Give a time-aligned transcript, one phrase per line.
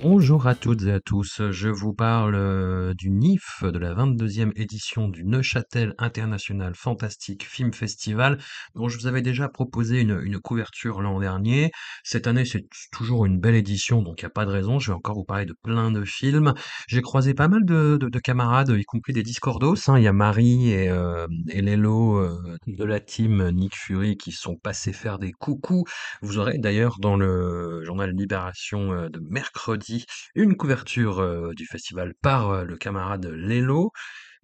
[0.00, 4.52] Bonjour à toutes et à tous, je vous parle euh, du NIF, de la 22e
[4.54, 8.38] édition du Neuchâtel International Fantastic Film Festival,
[8.76, 11.72] dont je vous avais déjà proposé une, une couverture l'an dernier.
[12.04, 14.92] Cette année, c'est toujours une belle édition, donc il n'y a pas de raison, je
[14.92, 16.54] vais encore vous parler de plein de films.
[16.86, 19.98] J'ai croisé pas mal de, de- de camarades, y compris des Discordos, hein.
[19.98, 24.54] il y a Marie et, euh, et euh, de la team Nick Fury qui sont
[24.54, 25.82] passés faire des coucous.
[26.22, 29.97] Vous aurez d'ailleurs dans le journal Libération euh, de mercredi
[30.34, 33.90] une couverture euh, du festival par euh, le camarade Lélo.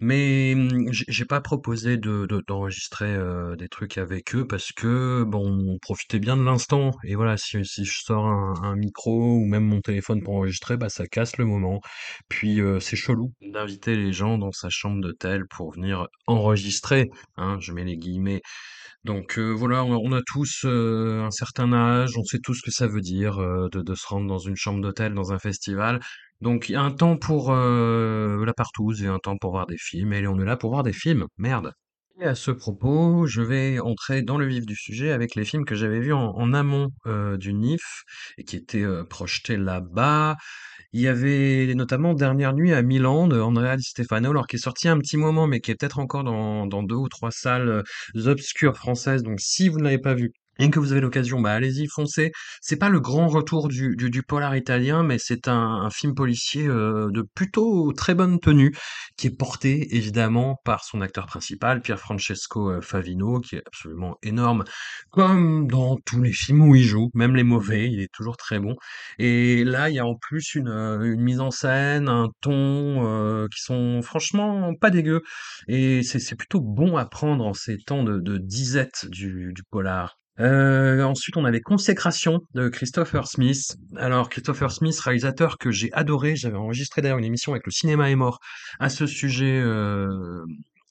[0.01, 5.23] Mais hum, j'ai pas proposé de, de- d'enregistrer euh, des trucs avec eux parce que
[5.25, 6.91] bon, profitez bien de l'instant.
[7.05, 11.07] Et voilà, si, je sors un, micro ou même mon téléphone pour enregistrer, bah ça
[11.07, 11.81] casse le moment.
[12.29, 17.11] Puis c'est chelou d'inviter les gens dans sa chambre d'hôtel pour venir enregistrer.
[17.37, 18.43] Hein, je mets les guillemets.
[19.05, 22.71] Donc euh, voilà, on a, tous euh, un certain âge, on sait tous ce que
[22.71, 26.01] ça veut dire euh, de, se rendre dans une chambre d'hôtel, dans un festival.
[26.41, 29.77] Donc il y a un temps pour la partouze et un temps pour voir des
[29.79, 31.73] films, et on est là pour voir des films, merde.
[32.21, 35.65] Et à ce propos, je vais entrer dans le vif du sujet avec les films
[35.65, 36.89] que j'avais vus en, en amont
[37.39, 38.03] du NIF
[38.39, 40.37] et qui étaient projetés là-bas.
[40.95, 44.59] Il y avait notamment Dernière nuit à Milan de Andrea Di Stefano, alors qui est
[44.61, 47.69] sorti un petit moment, mais qui est peut-être encore dans, dans deux ou trois salles
[48.15, 49.25] euh, obscures françaises.
[49.25, 52.33] Donc si vous ne l'avez pas vu, et que vous avez l'occasion, bah allez-y, foncez.
[52.61, 56.15] C'est pas le grand retour du, du, du polar italien, mais c'est un, un film
[56.15, 58.75] policier euh, de plutôt très bonne tenue,
[59.17, 64.17] qui est porté évidemment par son acteur principal, Pier Francesco euh, Favino, qui est absolument
[64.23, 64.65] énorme,
[65.11, 68.59] comme dans tous les films où il joue, même les mauvais, il est toujours très
[68.61, 68.77] bon.
[69.19, 73.07] Et là, il y a en plus une, euh, une mise en scène, un ton
[73.07, 75.23] euh, qui sont franchement pas dégueux.
[75.69, 80.17] Et c'est plutôt bon à prendre en ces temps de, de disette du, du polar.
[80.41, 83.77] Euh, ensuite, on avait Consécration de Christopher Smith.
[83.97, 88.11] Alors, Christopher Smith, réalisateur que j'ai adoré, j'avais enregistré d'ailleurs une émission avec le cinéma
[88.11, 88.41] est mort
[88.81, 90.45] à ce sujet, euh,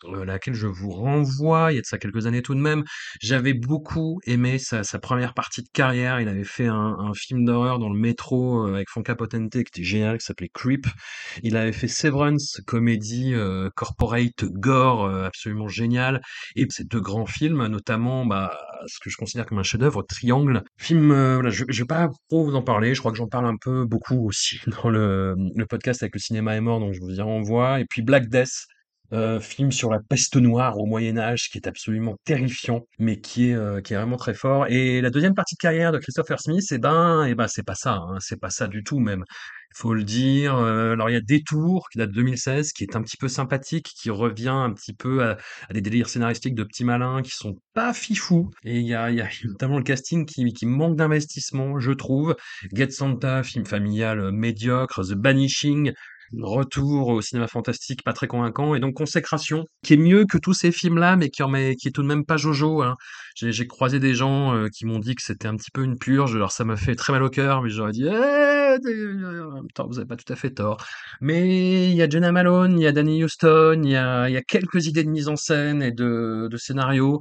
[0.05, 2.83] euh, laquelle je vous renvoie, il y a de ça quelques années tout de même.
[3.21, 6.19] J'avais beaucoup aimé sa, sa première partie de carrière.
[6.19, 9.59] Il avait fait un, un film d'horreur dans le métro euh, avec Franca Potente qui
[9.59, 10.87] était génial, qui s'appelait Creep.
[11.41, 16.21] Il avait fait Severance, comédie euh, corporate gore euh, absolument géniale.
[16.55, 20.63] Et ces deux grands films, notamment bah, ce que je considère comme un chef-d'œuvre, Triangle.
[20.77, 22.93] Film, euh, voilà, je, je vais pas trop vous en parler.
[22.93, 26.19] Je crois que j'en parle un peu beaucoup aussi dans le, le podcast avec le
[26.19, 27.79] cinéma est mort, donc je vous y renvoie.
[27.79, 28.65] Et puis Black Death.
[29.13, 33.49] Euh, film sur la peste noire au Moyen Âge qui est absolument terrifiant, mais qui
[33.49, 34.65] est euh, qui est vraiment très fort.
[34.69, 37.75] Et la deuxième partie de carrière de Christopher Smith, eh ben, eh ben, c'est pas
[37.75, 39.23] ça, hein, c'est pas ça du tout même.
[39.75, 40.55] Faut le dire.
[40.55, 43.27] Euh, alors il y a Détour qui date de 2016, qui est un petit peu
[43.27, 45.37] sympathique, qui revient un petit peu à,
[45.71, 48.49] des délires scénaristiques de petits malins qui sont pas fifous.
[48.63, 52.35] Et il y a, y a notamment le casting qui, qui manque d'investissement, je trouve.
[52.73, 55.93] Get Santa, film familial euh, médiocre, The Banishing,
[56.39, 60.53] retour au cinéma fantastique pas très convaincant et donc Consécration qui est mieux que tous
[60.53, 62.95] ces films là mais qui en met, qui est tout de même pas Jojo hein.
[63.35, 66.35] j'ai croisé des gens euh, qui m'ont dit que c'était un petit peu une purge
[66.35, 68.77] alors ça m'a fait très mal au cœur mais j'aurais dit eh,
[69.73, 70.85] temps vous avez pas tout à fait tort
[71.21, 74.37] mais il y a Jenna Malone il y a Danny Houston il y a, y
[74.37, 77.19] a quelques idées de mise en scène et de, de scénario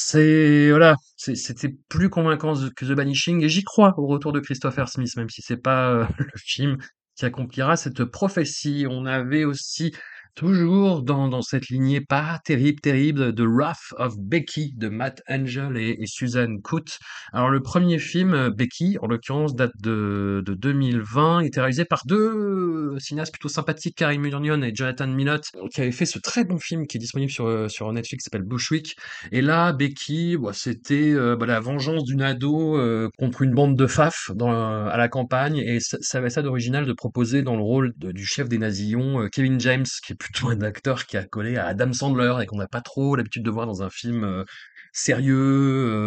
[0.00, 4.88] c'est voilà, c'était plus convaincant que The Banishing et j'y crois au retour de Christopher
[4.88, 6.78] Smith, même si c'est pas euh, le film
[7.18, 8.86] qui accomplira cette prophétie.
[8.88, 9.92] On avait aussi
[10.38, 15.76] toujours dans, dans cette lignée pas terrible, terrible de Wrath of Becky de Matt Angel
[15.76, 17.00] et, et Suzanne Coote.
[17.32, 22.02] Alors le premier film, euh, Becky, en l'occurrence, date de, de 2020, était réalisé par
[22.06, 25.42] deux cinéastes plutôt sympathiques, Karim Union et Jonathan Millott,
[25.74, 28.30] qui avaient fait ce très bon film qui est disponible sur, euh, sur Netflix, qui
[28.30, 28.94] s'appelle Bushwick.
[29.32, 33.76] Et là, Becky, bah, c'était euh, bah, la vengeance d'une ado euh, contre une bande
[33.76, 37.56] de faf dans, euh, à la campagne, et ça, avait ça d'original de proposer dans
[37.56, 41.16] le rôle du chef des nazillons, euh, Kevin James, qui est plutôt un acteur qui
[41.16, 43.90] a collé à Adam Sandler et qu'on n'a pas trop l'habitude de voir dans un
[43.90, 44.44] film euh,
[44.92, 45.36] sérieux,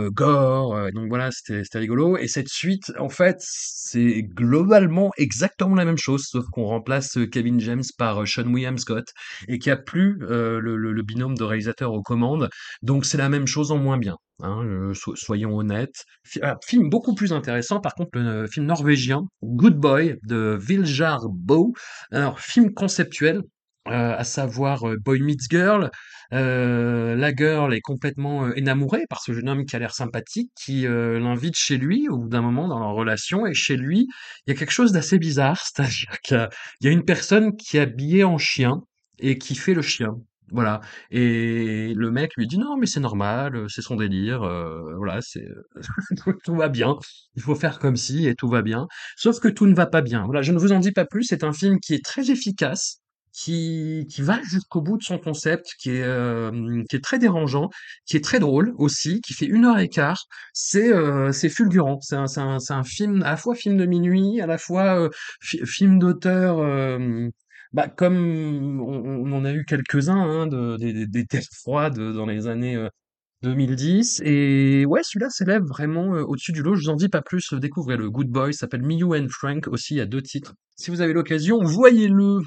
[0.07, 0.75] euh, gore.
[0.75, 2.18] euh, donc voilà, c'était rigolo.
[2.18, 7.59] Et cette suite, en fait, c'est globalement exactement la même chose, sauf qu'on remplace Kevin
[7.59, 9.06] James par Sean William Scott
[9.47, 12.50] et qu'il n'y a plus euh, le, le- binôme de réalisateur aux commandes.
[12.81, 14.15] Donc c'est la même chose en moins bien.
[14.44, 16.06] Hein, so- soyons honnêtes.
[16.41, 21.74] Ah, film beaucoup plus intéressant, par contre, le film norvégien Good Boy de Viljar Bo.
[22.12, 23.41] Alors, film conceptuel,
[23.88, 25.89] euh, à savoir euh, Boy Meets Girl.
[26.33, 30.51] Euh, la girl est complètement euh, énamourée par ce jeune homme qui a l'air sympathique,
[30.56, 33.45] qui euh, l'invite chez lui au bout d'un moment dans leur relation.
[33.45, 34.07] Et chez lui,
[34.45, 36.50] il y a quelque chose d'assez bizarre, c'est-à-dire qu'il
[36.81, 38.81] y a, une personne qui est habillée en chien
[39.19, 40.16] et qui fait le chien.
[40.51, 40.81] Voilà.
[41.12, 45.45] Et le mec lui dit non, mais c'est normal, c'est son délire, euh, voilà, c'est
[46.44, 46.98] tout va bien.
[47.36, 48.88] Il faut faire comme si et tout va bien.
[49.16, 50.25] Sauf que tout ne va pas bien.
[50.25, 51.24] Voilà, je ne vous en dis pas plus.
[51.24, 53.01] C'est un film qui est très efficace,
[53.33, 57.69] qui qui va jusqu'au bout de son concept, qui est euh, qui est très dérangeant,
[58.06, 60.25] qui est très drôle aussi, qui fait une heure et quart.
[60.54, 62.00] C'est euh, fulgurant.
[62.01, 65.10] C'est un un un film à la fois film de minuit, à la fois euh,
[65.42, 66.60] fi- film d'auteur.
[66.60, 67.30] euh,
[67.74, 72.48] bah, comme on, en a eu quelques-uns, hein, de, des, des, terres froides dans les
[72.48, 72.89] années euh,
[73.44, 74.22] 2010.
[74.25, 76.75] Et ouais, celui-là s'élève vraiment euh, au-dessus du lot.
[76.75, 77.54] Je vous en dis pas plus.
[77.54, 78.54] euh, Découvrez le Good Boy.
[78.54, 79.95] s'appelle Me You and Frank aussi.
[79.95, 80.54] Il y a deux titres.
[80.75, 82.39] Si vous avez l'occasion, voyez-le.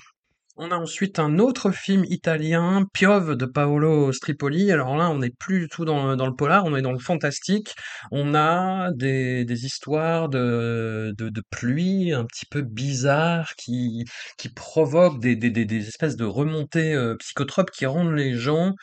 [0.56, 4.70] On a ensuite un autre film italien, Piove de Paolo Stripoli.
[4.70, 7.74] Alors là, on n'est plus du tout dans, le polar, on est dans le fantastique.
[8.12, 14.04] On a des, histoires de, de, pluie un petit peu bizarres qui,
[14.54, 18.74] provoquent des espèces de remontées euh, psychotropes qui rendent les gens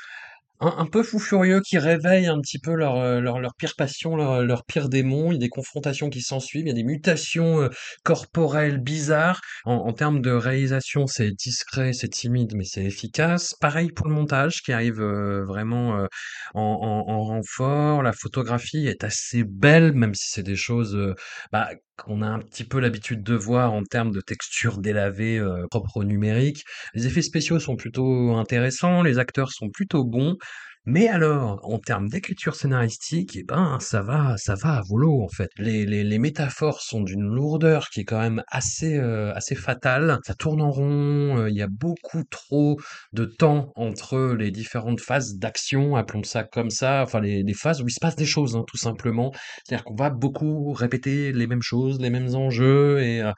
[0.61, 4.15] un, peu fou furieux qui réveille un petit peu leur, euh, leur, leur pire passion,
[4.15, 5.31] leur, leur pire démon.
[5.31, 7.69] Il y a des confrontations qui s'ensuivent, il y a des mutations euh,
[8.03, 9.41] corporelles bizarres.
[9.65, 13.55] En, en termes de réalisation, c'est discret, c'est timide, mais c'est efficace.
[13.59, 16.07] Pareil pour le montage qui arrive euh, vraiment euh,
[16.53, 16.61] en,
[17.07, 18.03] en, en renfort.
[18.03, 21.15] La photographie est assez belle, même si c'est des choses euh,
[21.51, 21.69] bah,
[22.01, 25.98] qu'on a un petit peu l'habitude de voir en termes de texture délavée euh, propre
[25.98, 26.63] au numérique.
[26.94, 30.38] Les effets spéciaux sont plutôt intéressants, les acteurs sont plutôt bons.
[30.86, 35.28] Mais alors, en termes d'écriture scénaristique, eh ben, ça va, ça va à volo, en
[35.30, 35.50] fait.
[35.57, 40.18] Les, les, les métaphores sont d'une lourdeur qui est quand même assez, euh, assez fatale.
[40.25, 42.80] Ça tourne en rond, euh, il y a beaucoup trop
[43.13, 47.83] de temps entre les différentes phases d'action, appelons ça comme ça, enfin, les, les phases
[47.83, 49.31] où il se passe des choses, hein, tout simplement.
[49.63, 53.31] C'est-à-dire qu'on va beaucoup répéter les mêmes choses, les mêmes enjeux, et euh,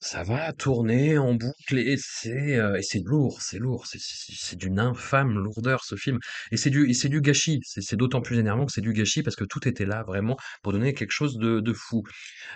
[0.00, 4.32] ça va tourner en boucle, et c'est, euh, et c'est lourd, c'est lourd, c'est, c'est
[4.36, 6.18] c'est d'une infâme lourdeur, ce film.
[6.52, 7.60] Et c'est du, et c'est du gâchis.
[7.64, 10.36] C'est c'est d'autant plus énervant que c'est du gâchis parce que tout était là vraiment
[10.62, 12.02] pour donner quelque chose de, de fou.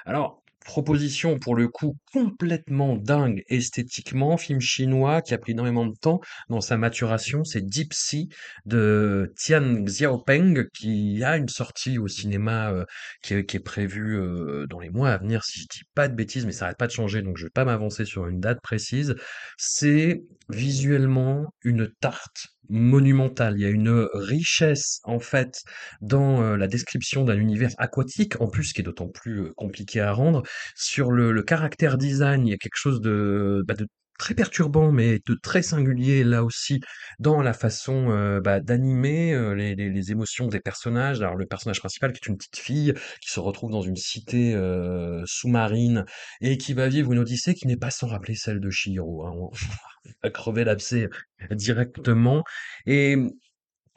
[0.07, 5.95] Alors, proposition pour le coup complètement dingue esthétiquement, film chinois qui a pris énormément de
[5.95, 8.29] temps dans sa maturation, c'est Deep Sea
[8.67, 12.85] de Tian Xiaopeng qui a une sortie au cinéma euh,
[13.23, 16.15] qui est, qui prévue euh, dans les mois à venir si je dis pas de
[16.15, 18.61] bêtises, mais ça arrête pas de changer donc je vais pas m'avancer sur une date
[18.63, 19.15] précise.
[19.57, 23.55] C'est visuellement une tarte monumentale.
[23.57, 25.63] Il y a une richesse en fait
[26.01, 30.01] dans euh, la description d'un univers aquatique, en plus qui est d'autant plus euh, compliqué
[30.01, 30.43] à rendre.
[30.77, 33.87] Sur le, le caractère design, il y a quelque chose de, bah, de
[34.25, 36.81] très perturbant, mais de très singulier là aussi
[37.19, 41.21] dans la façon euh, bah, d'animer euh, les, émotions des personnages.
[41.21, 44.55] Alors le personnage principal qui est une petite fille qui se retrouve dans une cité
[44.55, 46.07] euh, sous-marine
[46.41, 49.27] et qui va vivre une odyssée qui n'est pas sans rappeler celle de Chihiro.
[49.27, 49.35] Hein.
[50.07, 51.11] On va crever l'abcès
[51.51, 52.45] directement.
[52.87, 53.17] Et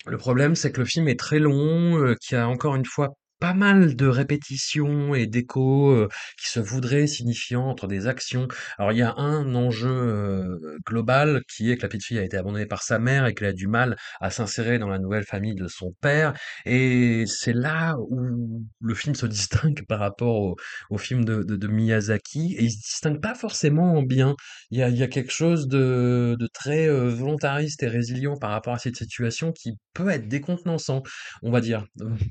[0.06, 3.54] le problème, c'est que le film est très long, y a encore une fois pas
[3.54, 6.08] mal de répétitions et d'échos
[6.42, 8.48] qui se voudraient signifiants entre des actions.
[8.78, 12.38] Alors il y a un enjeu global qui est que la petite fille a été
[12.38, 15.56] abandonnée par sa mère et qu'elle a du mal à s'insérer dans la nouvelle famille
[15.56, 16.34] de son père.
[16.66, 20.56] Et c'est là où le film se distingue par rapport
[20.90, 22.56] au, film de, Miyazaki.
[22.58, 24.36] Et il se distingue pas forcément en bien.
[24.72, 29.52] Il y a, quelque chose de, très volontariste et résilient par rapport à cette situation
[29.52, 31.04] qui peut être décontenançant,
[31.44, 31.86] on va dire,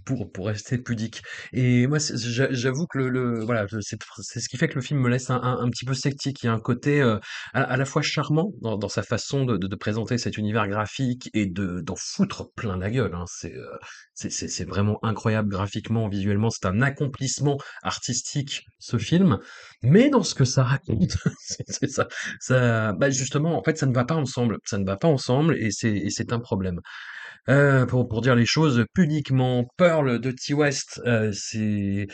[0.04, 0.82] pour, pour rester
[1.52, 5.30] Et moi, j'avoue que le, voilà, c'est ce qui fait que le film me laisse
[5.30, 6.42] un, petit peu sceptique.
[6.42, 7.18] Il y a un côté euh,
[7.54, 11.96] à, la fois charmant dans, sa façon de, présenter cet univers graphique et de d'en
[11.96, 13.14] foutre plein la gueule.
[13.14, 13.24] Hein.
[13.26, 13.76] C'est euh,
[14.14, 16.50] c'est vraiment incroyable graphiquement, visuellement.
[16.50, 19.38] C'est un accomplissement artistique, ce film.
[19.82, 21.90] Mais dans ce que ça raconte, c'est
[22.40, 24.58] ça, bah justement, en fait, ça ne va pas ensemble.
[24.64, 26.80] Ça ne va pas ensemble et c'est un problème.
[27.48, 32.08] Euh, pour, pour dire les choses pudiquement, Pearl de T-West, euh, c'est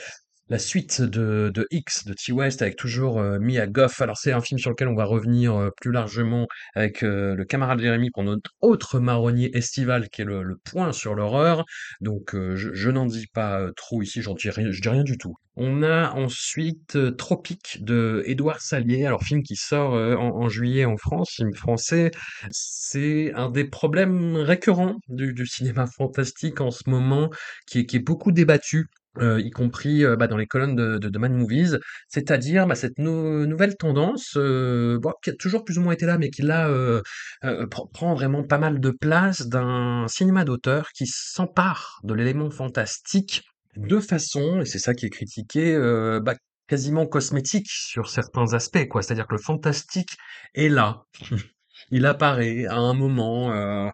[0.53, 4.03] la suite de, X de T West avec toujours euh, Mia Goff.
[4.03, 7.47] Alors c'est un film sur lequel on va revenir euh, plus largement avec euh, le
[7.47, 11.65] camarade Jérémy pour notre autre marronnier estival qui est le, point sur l'horreur.
[12.03, 15.35] Donc je, n'en dis pas trop ici, j'en dis je dis rien du tout.
[15.57, 21.31] On a ensuite Tropique de Édouard Salier, alors film qui sort en, juillet en France,
[21.37, 22.11] film français.
[22.51, 27.31] C'est un des problèmes récurrents du, cinéma fantastique en ce moment,
[27.67, 28.87] qui est beaucoup débattu
[29.19, 31.79] euh, y compris euh, bah, dans les colonnes de, de, de Mad Movies,
[32.09, 36.07] c'est-à-dire bah, cette nou- nouvelle tendance euh, bon, qui a toujours plus ou moins été
[36.07, 37.03] là, mais qui là euh,
[37.45, 42.51] euh, pr- prend vraiment pas mal de place d'un cinéma d'auteur qui s'empare de l'élément
[42.51, 43.43] fantastique
[43.77, 45.79] de façon, et c'est ça qui est critiqué,
[46.23, 46.35] bah,
[46.69, 49.03] quasiment cosmétique sur certains aspects, quoi.
[49.03, 50.11] C'est-à-dire que le fantastique
[50.55, 51.05] est là.
[51.91, 53.91] Il apparaît à un moment,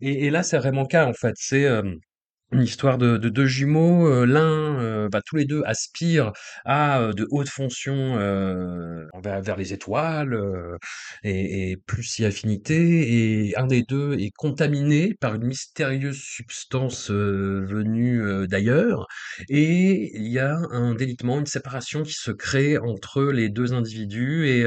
[0.00, 1.34] et, et là c'est vraiment le cas en fait.
[1.36, 1.66] C'est
[2.52, 6.32] une histoire de, de deux jumeaux, euh, l'un, euh, bah, tous les deux aspirent
[6.64, 8.16] à euh, de hautes fonctions
[9.22, 10.38] vers, les étoiles
[11.24, 18.46] et, plus si affinité, et un des deux est contaminé par une mystérieuse substance venue
[18.48, 19.06] d'ailleurs,
[19.48, 24.48] et il y a un délitement, une séparation qui se crée entre les deux individus,
[24.48, 24.64] et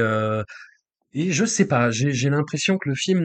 [1.12, 3.20] et je sais pas, j'ai l'impression que le film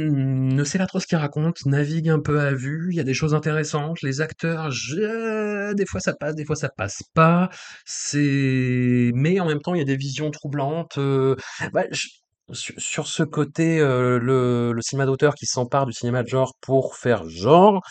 [0.55, 3.03] ne sait pas trop ce qu'il raconte, navigue un peu à vue, il y a
[3.03, 7.49] des choses intéressantes, les acteurs, je- des fois ça passe, des fois ça passe pas,
[7.85, 10.97] c'est, mais en même temps il y a des visions troublantes.
[10.97, 11.35] euh,
[11.73, 12.07] bah, je-
[12.53, 16.53] Sur sur ce côté, euh, le, le cinéma d'auteur qui s'empare du cinéma de genre
[16.61, 17.81] pour faire genre,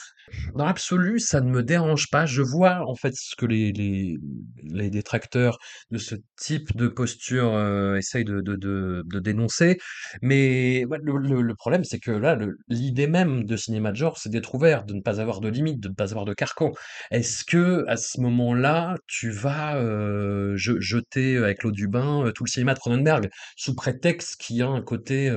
[0.55, 2.27] dans l'absolu, ça ne me dérange pas.
[2.27, 4.17] Je vois en fait ce que les, les,
[4.63, 5.59] les détracteurs
[5.91, 9.79] de ce type de posture euh, essayent de, de, de, dénoncer.
[10.23, 12.39] Mais le, problème, c'est que là,
[12.69, 15.81] l'idée même de cinéma de genre, c'est d'être ouvert, de ne pas avoir de limites,
[15.81, 16.73] de ne pas avoir de carcan.
[17.11, 22.33] Est-ce que à ce moment-là, tu vas euh, je- jeter avec l'eau du bain euh,
[22.33, 25.31] tout le cinéma de Cronenberg sous prétexte qu'il y a un côté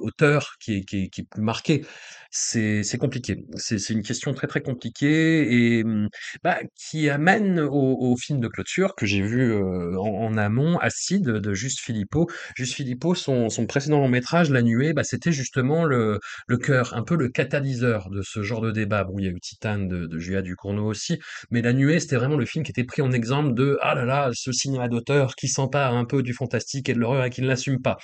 [0.00, 1.84] auteur qui est, qui est, qui est plus marqué?
[2.32, 3.44] C'est compliqué.
[3.56, 6.08] C'est une question très, très compliquée et mmh,
[6.44, 9.52] bah, qui amène au film de clôture que j'ai vu,
[9.98, 12.28] en amont, Acide de Juste Philippot.
[12.54, 16.94] Juste Philippot, son son précédent long métrage, La Nuée, bah, c'était justement le le cœur,
[16.94, 19.02] un peu le catalyseur de ce genre de débat.
[19.02, 21.18] Bon, il y a eu Titane de de Julia Ducournau aussi,
[21.50, 24.04] mais La Nuée, c'était vraiment le film qui était pris en exemple de: «Ah là
[24.04, 27.42] là, ce cinéma d'auteur qui s'empare un peu du fantastique et de l'horreur et qui
[27.42, 27.96] ne l'assume pas».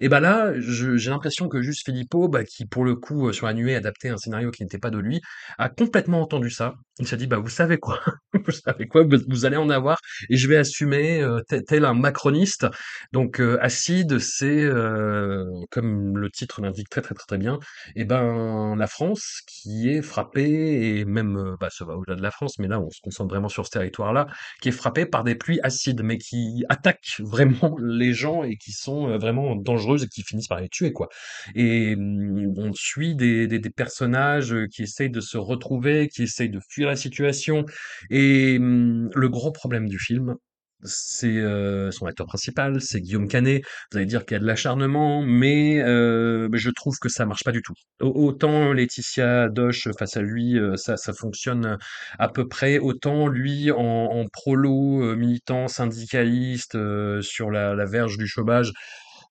[0.00, 3.46] Et bah là, j'ai l'impression que juste Philippot, bah, qui pour le coup, heu, sur
[3.46, 5.20] La Nuée adaptait un scénario qui n'était pas de lui,
[5.58, 6.74] a complètement entendu ça.
[7.00, 8.00] Il s'est dit: «Bah, vous savez quoi?
[8.46, 9.04] Vous savez quoi?
[9.28, 12.66] Vous allez en avoir et je vais assumer, heu, tel un macroniste».
[13.12, 17.58] Donc heu, Acide, c'est, heu, comme le titre l'indique très, très, très, très bien,
[17.96, 22.30] et ben, la France qui est frappée et même, bah, ça va au-delà de la
[22.30, 24.26] France, mais là, on se concentre vraiment sur ce territoire-là,
[24.60, 28.72] qui est frappée par des pluies acides, mais qui attaquent vraiment les gens et qui
[28.72, 31.08] sont, vraiment dangereuses et qui finissent par les tuer, quoi.
[31.54, 36.60] Et mmh, on suit des des personnages, qui essayent de se retrouver, qui essayent de
[36.68, 37.64] fuir la situation
[38.10, 40.34] et mmh, le gros problème du film,
[40.82, 43.62] c'est, heu, son acteur principal, c'est Guillaume Canet.
[43.92, 47.26] Vous allez dire qu'il y a de l'acharnement, mais heu, beh, je trouve que ça
[47.26, 47.74] marche pas du tout.
[48.00, 51.76] Au autant Laetitia Doche face à lui, heu, ça ça fonctionne,
[52.18, 56.78] à peu près, autant lui en prolo, militant, syndicaliste,
[57.22, 58.72] sur la la verge du chômage,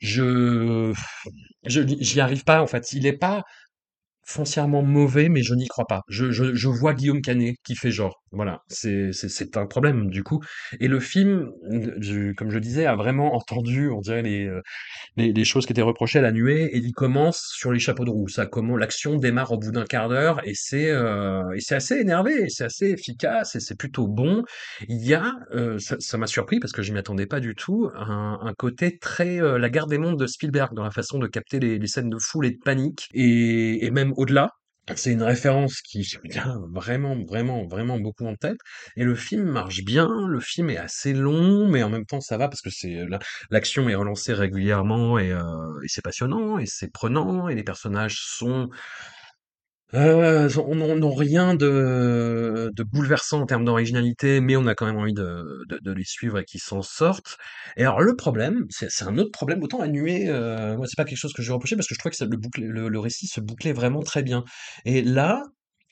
[0.01, 0.93] je
[1.65, 2.93] je j'y arrive pas en fait.
[2.93, 3.43] Il est pas
[4.29, 6.01] foncièrement mauvais, mais je n'y crois pas.
[6.07, 8.21] Je, je, vois Guillaume Canet qui fait genre.
[8.31, 9.11] Voilà, c'est
[9.57, 10.39] un problème du coup.
[10.79, 11.49] Et le film,
[12.37, 14.61] comme je disais, a vraiment entendu, on dirait les euh,
[15.17, 18.05] les, les choses qui étaient reprochées à la nuée, et il commence sur les chapeaux
[18.05, 18.27] de roue.
[18.77, 23.55] L'action démarre au bout d'un quart d'heure, et c'est euh, assez énervé, c'est assez efficace,
[23.55, 24.43] et c'est plutôt bon.
[24.87, 27.89] Il y a, euh, ça m'a surpris parce que je m'y attendais pas du tout,
[27.95, 31.59] un, côté très euh, la guerre des mondes de Spielberg dans la façon de capter
[31.59, 34.51] les, les scènes de foule et de panique, et, et même au-delà.
[34.95, 38.57] C'est une référence qui vient vraiment, vraiment, vraiment beaucoup en tête.
[38.97, 40.09] Et le film marche bien.
[40.27, 43.05] Le film est assez long, mais en même temps ça va parce que c'est
[43.51, 48.69] l'action est relancée régulièrement euh, et c'est passionnant et c'est prenant et les personnages sont
[49.95, 54.97] euh, n'ont n'ont rien de, de bouleversant en termes d'originalité, mais on a quand même
[54.97, 57.37] envie de, de, de les suivre et qu'ils s'en sortent.
[57.77, 59.63] Et alors le problème, c'est un autre problème.
[59.63, 61.99] Autant nuée, euh, moi c'est pas quelque chose que je vais reprocher parce que je
[61.99, 64.43] trouvais que ça- le, le, le récit se bouclait vraiment très bien.
[64.85, 65.43] Et là,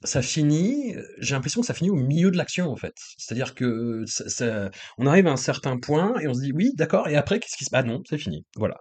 [0.03, 2.93] ça finit, j'ai l'impression que ça finit au milieu de l'action en fait.
[3.17, 7.07] C'est-à-dire que ça, on arrive à un certain point et on se dit oui, d'accord.
[7.07, 7.83] Et après, qu'est-ce qui se passe?
[7.85, 8.45] Ah non, c'est fini.
[8.55, 8.77] Voilà.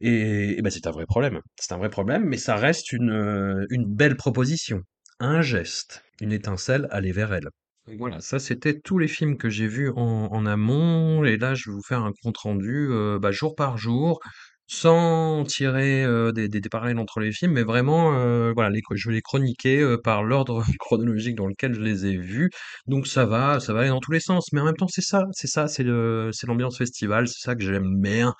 [0.00, 1.40] Et, ben c'est un vrai problème.
[1.60, 4.82] C'est un vrai problème, mais ça reste une, euh, une belle proposition.
[5.20, 7.48] Un geste, une étincelle, aller vers elle.
[7.98, 11.74] Voilà, ça c'était tous les films que j'ai vus en amont et là je vais
[11.74, 14.20] vous faire un compte rendu, heu, bah, jour par jour,
[14.66, 19.22] sans tirer, des parallèles entre les films, mais vraiment, heu, voilà, les je vais les
[19.22, 22.50] chroniquer, par l'ordre chronologique dans lequel je les ai vus.
[22.86, 25.02] Donc ça va ça va aller dans tous les sens, mais en même temps c'est
[25.02, 28.34] ça c'est ça, c'est l'ambiance festival, c'est ça que j'aime bien.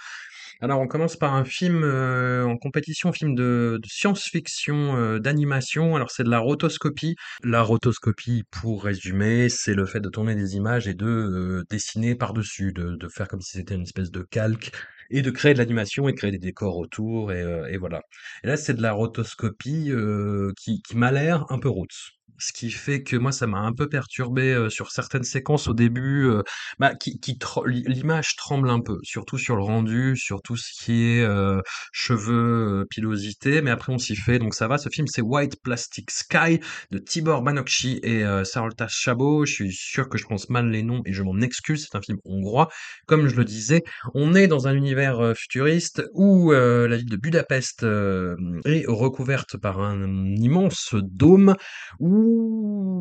[0.61, 5.97] Alors on commence par un film, en compétition, film de science-fiction, d'animation.
[5.97, 7.17] Alors c'est de la rotoscopie.
[7.43, 12.73] La rotoscopie, pour résumer, c'est le fait de tourner des images et de, dessiner par-dessus,
[12.73, 14.71] de de faire comme si c'était une espèce de calque
[15.11, 18.03] et de créer de l'animation et créer des décors autour et et voilà.
[18.45, 22.13] Et là, c'est de la rotoscopie, heu, qui qui m'a l'air un peu roots.
[22.39, 25.75] Ce qui fait que moi, ça m'a un peu perturbé, heu, sur certaines séquences au
[25.75, 26.43] début, heu,
[26.81, 31.05] bah, qui qui l'image tremble un peu, surtout sur le rendu, sur tout ce qui
[31.05, 31.63] est, heu,
[31.93, 34.79] cheveux, pilosité, mais après on s'y fait, donc ça va.
[34.79, 36.59] Ce film, c'est White Plastic Sky
[36.91, 39.45] de Tibor Banácsi et Sarolta Szabó.
[39.47, 42.03] Je suis sûr que je prononce mal les noms et je m'en excuse, c'est un
[42.03, 42.69] film hongrois.
[43.07, 43.83] Comme je le disais,
[44.15, 50.35] on est dans un univers, futuriste où, la ville de Budapest, est recouverte par un
[50.37, 51.55] immense dôme,
[52.01, 52.24] où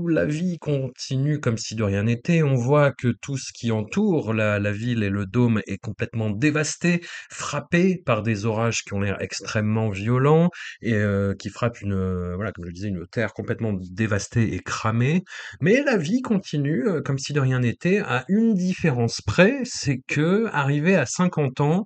[0.09, 2.43] la vie continue comme si de rien n'était.
[2.43, 7.01] On voit que tout ce qui entoure la ville et le dôme est complètement dévasté,
[7.31, 10.49] frappé par des orages qui ont l'air extrêmement violents
[10.81, 14.59] et heu, qui frappent une, heu, voilà, comme je disais, une terre complètement dévastée et
[14.59, 15.23] cramée.
[15.61, 19.99] Mais la vie continue, heu, comme si de rien n'était, à une différence près, c'est
[20.07, 21.83] que arrivé à 50 ans,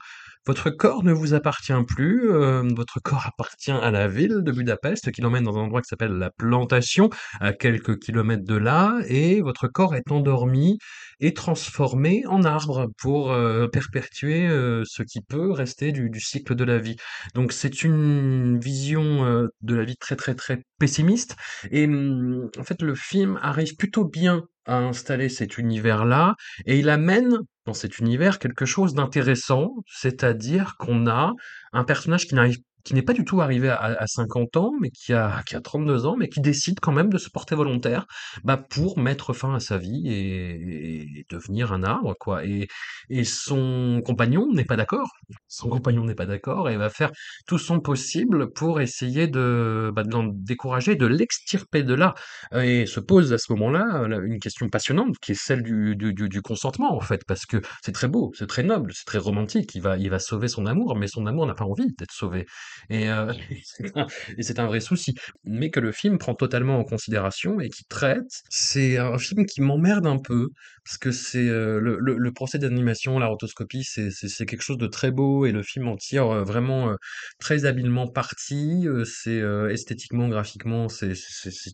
[0.48, 5.12] votre corps ne vous appartient plus, heu, votre corps appartient à la ville de Budapest
[5.12, 9.42] qui l'emmène dans un endroit qui s'appelle la Plantation, à quelques kilomètres de là et
[9.42, 10.77] votre corps est endormi
[11.20, 16.56] et transformé en arbre pour, heu, perpétuer, heu, ce qui peut rester du du cycle
[16.56, 16.96] de la vie.
[17.36, 21.36] Donc c'est une vision, de la vie très, très, très pessimiste
[21.72, 24.44] et mmh, en fait, le film arrive plutôt bien
[24.75, 31.33] installer cet univers-là et il amène dans cet univers quelque chose d'intéressant, c'est-à-dire qu'on a
[31.74, 34.89] un personnage qui n'arrive qui n'est pas du tout arrivé à à 50 ans, mais
[34.91, 38.05] qui a qui a 32 ans, mais qui décide quand même de se porter volontaire,
[38.43, 42.67] bah, pour mettre fin à sa vie et et devenir un arbre, quoi et
[43.09, 45.09] et son compagnon n'est pas d'accord.
[45.48, 47.11] Son compagnon n'est pas d'accord et va faire
[47.48, 52.13] tout son possible pour essayer de, bah, de l'en décourager, de l'extirper de là.
[52.55, 56.13] Et se pose à ce moment-là, la une question passionnante qui est celle du du
[56.13, 59.75] du consentement, en fait, parce que c'est très beau, c'est très noble, c'est très romantique.
[59.75, 62.46] Il va il va sauver son amour, mais son amour n'a pas envie d'être sauvé
[62.90, 63.27] et heu,
[63.63, 65.16] c'est un et c'est un vrai souci.
[65.46, 68.25] Mais que le film prend totalement en considération et qui traite.
[68.50, 70.50] C'est un film qui m'emmerde un peu
[70.85, 74.87] parce que c'est, heu, le le le procès d'animation, la rotoscopie, c'est quelque chose de
[74.87, 76.96] très beau et le film en tire, heu, vraiment,
[77.40, 78.85] très habilement parti.
[79.05, 81.13] C'est, esthétiquement, graphiquement, c'est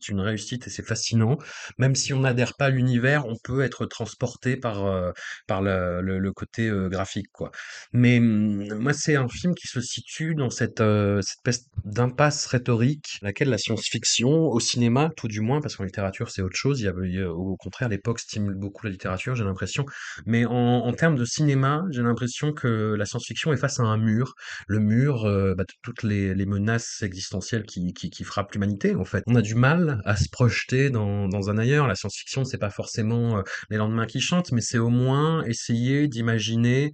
[0.10, 1.38] une réussite et c'est fascinant.
[1.78, 5.14] Même si on n'adhère pas à l'univers, on peut être transporté par,
[5.48, 7.52] par le le côté, graphique, quoi.
[7.94, 12.46] Mais, mmh, moi, c'est un film qui se situe dans cette, heu, cette espèce d'impasse
[12.48, 16.80] rhétorique, laquelle la science-fiction, au cinéma, tout du moins, parce qu'en littérature, c'est autre chose.
[16.82, 19.86] Il y a il y a au contraire, l'époque stimule beaucoup la littérature, j'ai l'impression.
[20.26, 24.34] Mais en termes de cinéma, j'ai l'impression que la science-fiction est face à un mur.
[24.68, 27.94] Le mur, heu, bah, de toutes les menaces existentielles qui
[28.24, 29.24] frappent l'humanité, en fait.
[29.28, 31.88] On a du mal à se projeter dans un ailleurs.
[31.88, 36.08] La science-fiction, c'est pas forcément, heu, les lendemains qui chantent, mais c'est au moins essayer
[36.08, 36.92] d'imaginer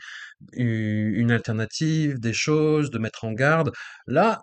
[0.53, 3.71] une alternative, des choses, de mettre en garde.
[4.07, 4.41] Là,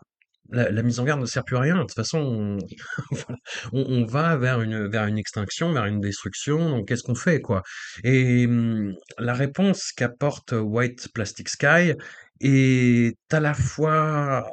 [0.51, 1.77] la mise en garde ne sert plus à rien.
[1.77, 2.59] De toute façon,
[3.72, 7.62] on va vers une vers une extinction, vers une destruction, donc qu'est-ce qu'on fait, quoi?
[8.05, 11.94] Et mmh, la réponse qu'apporte White Plastic Sky
[12.40, 14.51] est à la fois,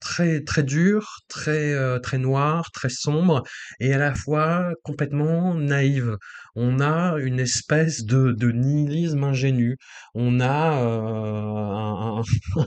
[0.00, 3.42] très très dure, très, heu, très noire, très sombre
[3.80, 6.16] et à la fois complètement naïve.
[6.54, 9.76] On a une espèce de de nihilisme ingénu.
[10.14, 10.72] On a,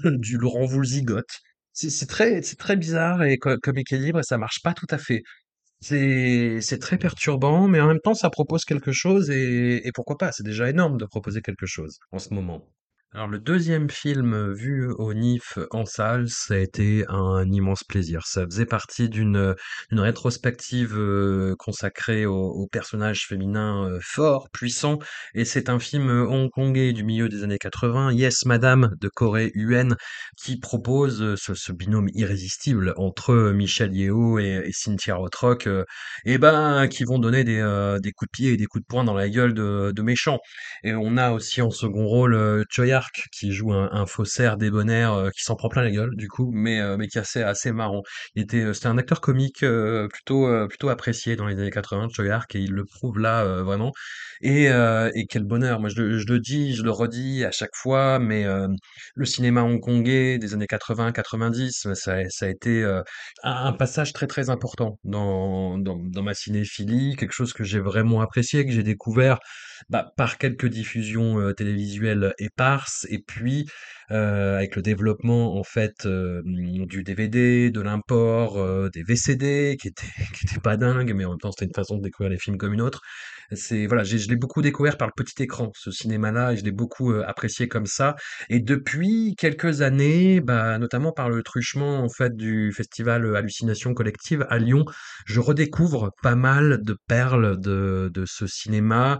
[0.03, 1.39] un du Laurent Voulzigotte.
[1.73, 5.23] C'est très c'est très bizarre et co comme équilibre ça marche pas tout à fait.
[5.81, 10.31] C'est c'est très perturbant, mais en même temps ça propose quelque chose et pourquoi pas?
[10.31, 12.67] C'est déjà énorme de proposer quelque chose en ce moment.
[13.13, 18.25] Alors le deuxième film, vu au NIF en salle, ça a été un immense plaisir.
[18.25, 19.53] Ça faisait partie d'une,
[19.91, 24.97] rétrospective, heu, consacrée aux personnages féminins, heu, forts, puissants
[25.33, 29.97] et c'est un film, hongkongais du milieu des années 80, Yes Madame de Corée Yuen,
[30.41, 35.67] qui propose, heu, ce binôme irrésistible entre, heu, Michelle Yeoh et Cynthia Rothrock,
[36.25, 37.61] et ben, qui vont donner des,
[38.01, 40.39] des coups de pied et des coups de poing dans la gueule de de méchants
[40.83, 42.65] et on a aussi en second rôle, heu,
[43.31, 46.51] Qui joue un, un faussaire débonnaire euh, qui s'en prend plein la gueule du coup,
[46.53, 48.01] mais euh, mais qui est assez assez marrant.
[48.35, 49.65] Il était euh, c'était un acteur comique
[50.11, 53.91] plutôt plutôt apprécié dans les années 80, Clarke, et il le prouve là vraiment.
[54.41, 54.67] Et
[55.29, 55.79] quel bonheur.
[55.79, 58.45] Moi je, le- dis, je le redis à chaque fois, mais
[59.15, 62.83] le cinéma hongkongais des années 80-90, ça, a- ça a été
[63.43, 68.65] un passage très très important dans, dans, ma cinéphilie, quelque chose que j'ai vraiment apprécié,
[68.65, 69.39] que j'ai découvert
[69.89, 73.67] bah, par quelques diffusions télévisuelles éparses, et puis
[74.11, 79.87] euh, avec le développement en fait euh, du DVD, de l'import, euh, des VCD, qui
[79.87, 82.57] étaient qui pas dingues, mais en même temps c'était une façon de découvrir les films
[82.57, 83.01] comme une autre.
[83.53, 86.71] C'est voilà, je l'ai beaucoup découvert par le petit écran, ce cinéma-là, et je l'ai
[86.71, 88.15] beaucoup apprécié comme ça.
[88.49, 94.45] Et depuis quelques années, bah, notamment par le truchement en fait du festival Hallucination Collective
[94.49, 94.85] à Lyon,
[95.25, 99.19] je redécouvre pas mal de perles de, de ce cinéma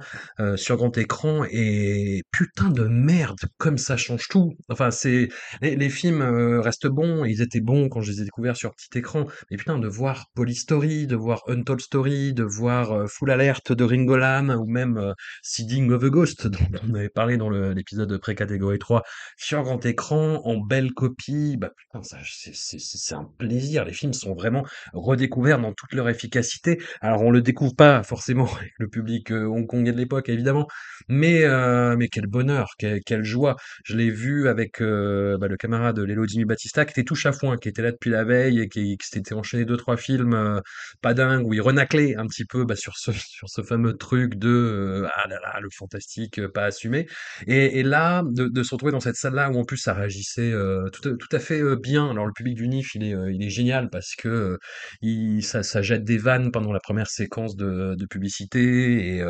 [0.55, 4.57] sur grand écran et putain de merde, comme ça change tout.
[4.69, 5.29] Enfin, c'est
[5.61, 8.97] les, films euh, restent bons, ils étaient bons quand je les ai découverts sur petit
[8.97, 13.71] écran, mais putain de voir Polystory, de voir Untold Story, de voir euh, Full Alert
[13.71, 17.51] de Ringo Lam ou même euh, Seeding of a Ghost dont on avait parlé dans
[17.51, 19.03] l'épisode pré-catégorie 3
[19.37, 23.85] sur grand écran, en belle copie, bah putain, c'est un plaisir.
[23.85, 26.81] Les films sont vraiment redécouverts dans toute leur efficacité.
[27.01, 30.67] Alors, on le découvre pas forcément avec le public hongkongais de l'époque, évidemment,
[31.07, 31.45] mais,
[31.95, 33.50] mais quel bonheur, quelle, quelle joie.
[33.83, 37.57] Je l'ai vu avec euh, bah, le camarade Lelo Jimmy Battista, qui était tout chafouin,
[37.57, 40.59] qui était là depuis la veille et qui, s'était enchaîné deux, trois films euh,
[41.01, 43.11] pas dingues, où il renaclait un petit peu bah, sur, ce,
[43.63, 47.07] fameux truc de euh, ah le fantastique pas assumé.
[47.47, 50.51] Et, là, de, se retrouver dans cette salle-là où en plus ça réagissait
[50.91, 52.09] tout, à- à fait bien.
[52.09, 54.57] Alors le public du NIF, il est, génial parce que
[55.01, 59.23] il, ça, jette des vannes pendant la première séquence de, publicité et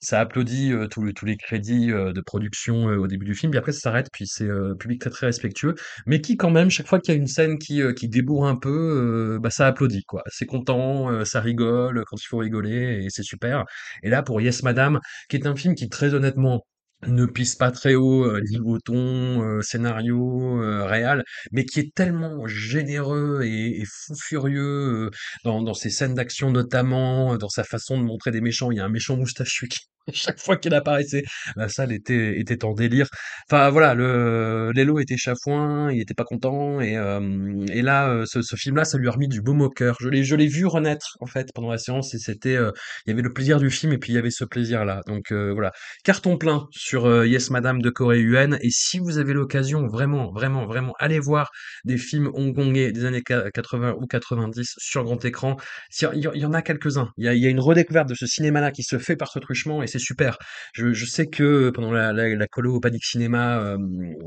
[0.00, 3.52] ça applaudit tous les, crédits de production au début du film.
[3.72, 5.74] Ça s'arrête, puis c'est euh, public très très respectueux,
[6.06, 8.46] mais qui quand même, chaque fois qu'il y a une scène qui, euh, qui débourre
[8.46, 10.22] un peu, euh, bah, ça applaudit quoi.
[10.28, 13.64] C'est content, euh, ça rigole quand il faut rigoler et c'est super.
[14.02, 16.64] Et là pour Yes Madame, qui est un film qui très honnêtement
[17.06, 22.46] ne pisse pas très haut euh, niveau ton, euh, scénario, réal, mais qui est tellement
[22.46, 25.10] généreux et, fou furieux
[25.44, 28.70] dans, ses scènes d'action notamment, dans sa façon de montrer des méchants.
[28.70, 29.80] Il y a un méchant moustachu qui
[30.12, 31.22] chaque fois qu'il apparaissait,
[31.56, 33.08] la salle était était en délire.
[33.50, 38.24] Enfin voilà, le Lelo était chafouin, il était pas content et euh, et là euh,
[38.26, 39.96] ce, ce film-là, ça lui a remis du baume au cœur.
[40.00, 42.70] Je l'ai je l'ai vu renaître en fait pendant la séance et c'était euh,
[43.06, 45.00] il y avait le plaisir du film et puis il y avait ce plaisir-là.
[45.06, 45.72] Donc euh, voilà,
[46.04, 48.58] carton plein sur euh, Yes Madame de Corée UN.
[48.60, 51.50] Et si vous avez l'occasion, vraiment, vraiment, vraiment, allez voir
[51.84, 55.56] des films hongkongais des années 80 ou 90 sur grand écran.
[56.00, 57.10] Il y, en a quelques-uns.
[57.16, 59.38] Il y a, y a une redécouverte de ce cinéma-là qui se fait par ce
[59.38, 60.38] truchement et c'est super.
[60.72, 63.78] Je, sais que pendant la, colo au Panic Cinéma, euh,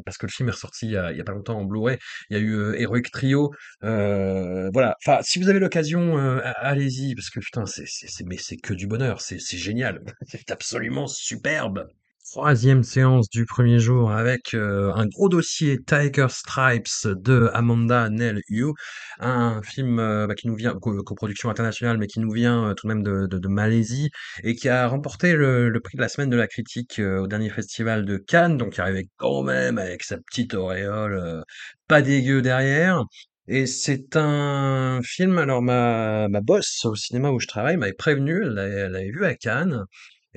[0.05, 1.97] parce que le film est ressorti il y a, pas longtemps en Blu-ray,
[2.29, 3.51] il y a eu euh, Heroic Trio.
[3.83, 4.95] euh, voilà.
[5.05, 7.85] Enfin, si vous avez l'occasion, euh, allez-y parce que putain, c'est,
[8.25, 9.19] mais c'est que du bonheur.
[9.21, 10.03] C'est génial.
[10.27, 11.87] C'est absolument superbe.
[12.31, 18.41] Troisième séance du premier jour avec euh, un gros dossier Tiger Stripes de Amanda Nell
[18.49, 18.73] Yu,
[19.19, 22.73] un film euh, bah, qui nous vient, co- coproduction internationale, mais qui nous vient euh,
[22.73, 24.09] tout de même de, Malaisie
[24.43, 28.05] et qui a remporté le, prix de la semaine de la critique au dernier festival
[28.05, 31.43] de Cannes, donc qui arrivait quand même avec sa petite auréole
[31.87, 33.05] pas dégueu derrière.
[33.47, 38.41] Et c'est un film, alors ma, ma boss au cinéma où je travaille m'avait prévenu,
[38.43, 38.53] elle
[38.91, 39.85] l'avait vu à Cannes,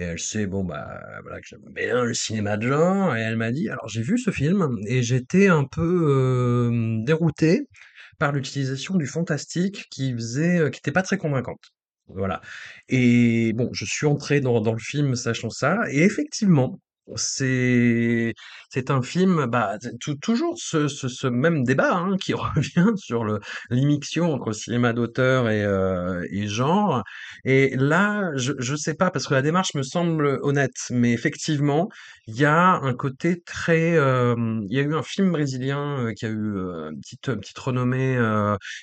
[0.01, 3.37] et elle sait, bon, bah, voilà, que j'aime bien le cinéma de genre, et elle
[3.37, 7.69] m'a dit, alors j'ai vu ce film, et j'étais un peu euh, dérouté
[8.19, 11.73] par l'utilisation du fantastique qui faisait, euh, qui était pas très convaincante.
[12.09, 12.41] Voilà.
[12.89, 16.81] Et bon, je suis entré dans, dans le film sachant ça, et effectivement,
[17.17, 18.35] c'est
[18.71, 19.79] c'est un film, bah,
[20.21, 25.65] toujours ce, ce, même débat hein, qui revient sur le l'immixtion entre cinéma d'auteur et,
[25.65, 27.03] euh, et genre.
[27.45, 31.89] Et là, je je sais pas parce que la démarche me semble honnête, mais effectivement,
[32.27, 33.95] il y a un côté très.
[33.97, 34.35] euh,
[34.69, 36.35] il y a eu un film brésilien euh, qui a eu
[36.91, 38.15] une petite petite renommée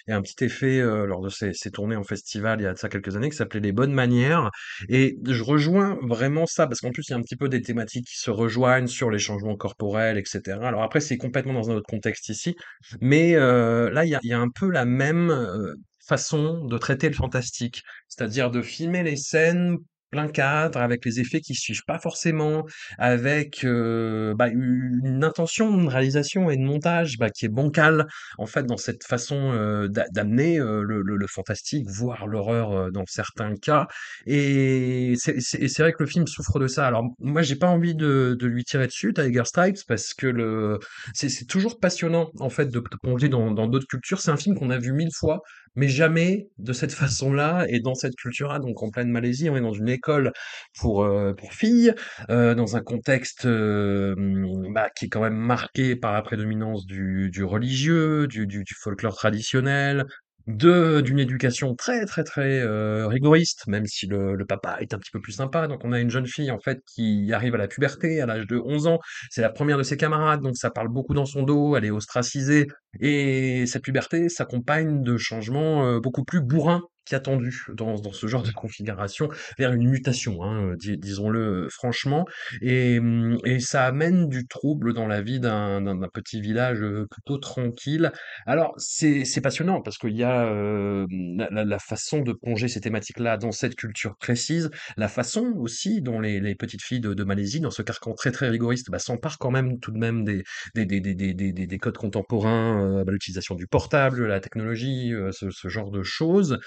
[0.07, 2.77] et un petit effet lors de ses, ses tournées en festival il y a de
[2.77, 4.49] ça quelques années qui s'appelait Les Bonnes Manières.
[4.89, 7.61] Et je rejoins vraiment ça parce qu'en plus il y a un petit peu des
[7.61, 10.41] thématiques se rejoignent sur les changements corporels, etc.
[10.63, 12.55] Alors après c'est complètement dans un autre contexte ici,
[12.99, 16.77] mais euh, là il y a, y a un peu la même euh, façon de
[16.77, 19.77] traiter le fantastique, c'est-à-dire de filmer les scènes
[20.11, 22.65] plein cadre, avec les effets qui suivent pas forcément,
[22.97, 28.45] avec, heu, bah, une intention de réalisation et de montage, bah, qui est bancale, en
[28.45, 29.53] fait, dans cette façon,
[29.89, 33.87] d'a d'amener, heu, le le le fantastique, voire l'horreur, dans certains cas
[34.25, 36.87] et c'est vrai que le film souffre de ça.
[36.87, 40.79] Alors moi, j'ai pas envie de de lui tirer dessus, Tiger Stripes, parce que
[41.13, 44.21] c'est toujours passionnant, en fait, de de plonger dans d'autres cultures.
[44.21, 45.41] C'est un film qu'on a vu 1000 fois,
[45.77, 48.59] mais jamais de cette façon-là et dans cette culture-là.
[48.59, 50.33] Donc en pleine Malaisie, on est dans une école
[50.79, 51.93] pour, heu, pour filles,
[52.29, 57.29] heu, dans un contexte, hem, bah, qui est quand même marqué par la prédominance du
[57.31, 60.05] du religieux, du du folklore traditionnel,
[60.47, 65.11] d'une éducation très, très, très, heu, rigoriste, même si le le papa est un petit
[65.11, 65.67] peu plus sympa.
[65.67, 68.47] Donc on a une jeune fille, en fait, qui arrive à la puberté à l'âge
[68.47, 68.99] de 11 ans.
[69.29, 71.91] C'est la première de ses camarades, donc ça parle beaucoup dans son dos, elle est
[71.91, 72.67] ostracisée
[72.99, 78.43] et cette puberté s'accompagne de changements, heu, beaucoup plus bourrins qu'attendu dans, dans, ce genre
[78.43, 82.25] de configuration vers une mutation, hein, euh, disons-le euh, franchement.
[82.61, 87.05] Et, hum, et, ça amène du trouble dans la vie d'un, d'un, petit village euh,
[87.09, 88.11] plutôt tranquille.
[88.45, 92.81] Alors c'est, c'est passionnant parce qu'il y a euh, la, la, façon de plonger ces
[92.81, 97.23] thématiques-là dans cette culture précise, la façon aussi dont les, les petites filles de, de,
[97.23, 100.43] Malaisie, dans ce carcan très très rigoriste, bah, s'emparent quand même tout de même des,
[100.75, 106.03] des, des, des, des codes contemporains, l'utilisation du portable, la technologie, ce, ce genre de
[106.03, 106.59] choses.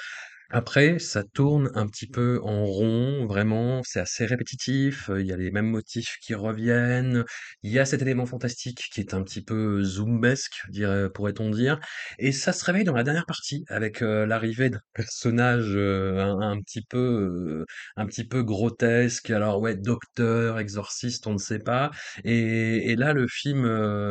[0.52, 5.32] Après, ça tourne un petit peu en rond, vraiment, c'est assez répétitif, heu, il y
[5.32, 7.24] a les mêmes motifs qui reviennent,
[7.62, 11.78] il y a cet élément fantastique qui est un petit peu zoumbesque, dirait pourrait-on dire
[12.18, 16.82] et ça se réveille dans la dernière partie avec, heu, l'arrivée d'un personnage, un petit
[16.82, 17.64] peu,
[17.96, 19.30] un petit peu grotesque.
[19.30, 21.90] Alors ouais, docteur, exorciste, on ne sait pas
[22.24, 23.62] et là, le film,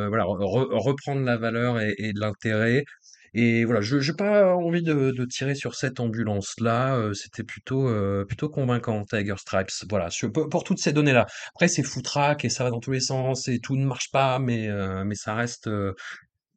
[0.08, 2.86] voilà, re re reprend de la valeur et et de l'intérêt
[3.34, 7.88] et voilà, je j'ai pas envie de de tirer sur cette ambulance-là, heu, c'était plutôt,
[7.89, 9.70] heu, plutôt convaincant, Tiger Stripes.
[9.89, 11.28] Voilà, pour pour toutes ces données-là.
[11.56, 14.39] Après, c'est foutraque et ça va dans tous les sens et tout ne marche pas,
[14.39, 15.96] mais heu, mais ça reste, heu,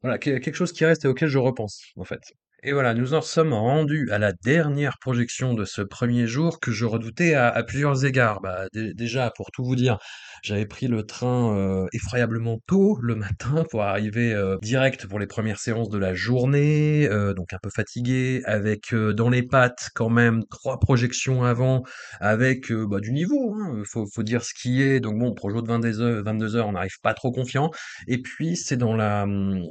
[0.03, 2.21] voilà, que quelque chose qui reste et auquel je repense, en fait.
[2.64, 6.70] Et voilà, nous en sommes rendus à la dernière projection de ce premier jour que
[6.70, 8.40] je redoutais à, plusieurs égards.
[8.40, 9.98] Bah, dé- déjà, pour tout vous dire,
[10.44, 15.27] j'avais pris le train euh, effroyablement tôt le matin pour arriver euh, direct pour les
[15.27, 19.90] premières séances de la journée, euh, donc un peu fatigué, avec euh, dans les pattes
[19.96, 21.83] quand même trois projections avant,
[22.20, 25.01] avec euh, bah, du niveau, hein, faut, faut dire ce qui est.
[25.01, 27.70] Donc bon, projet de 22 heures, 22 heures, on n'arrive pas trop confiant.
[28.07, 29.64] Et puis, c'est dans la, hum,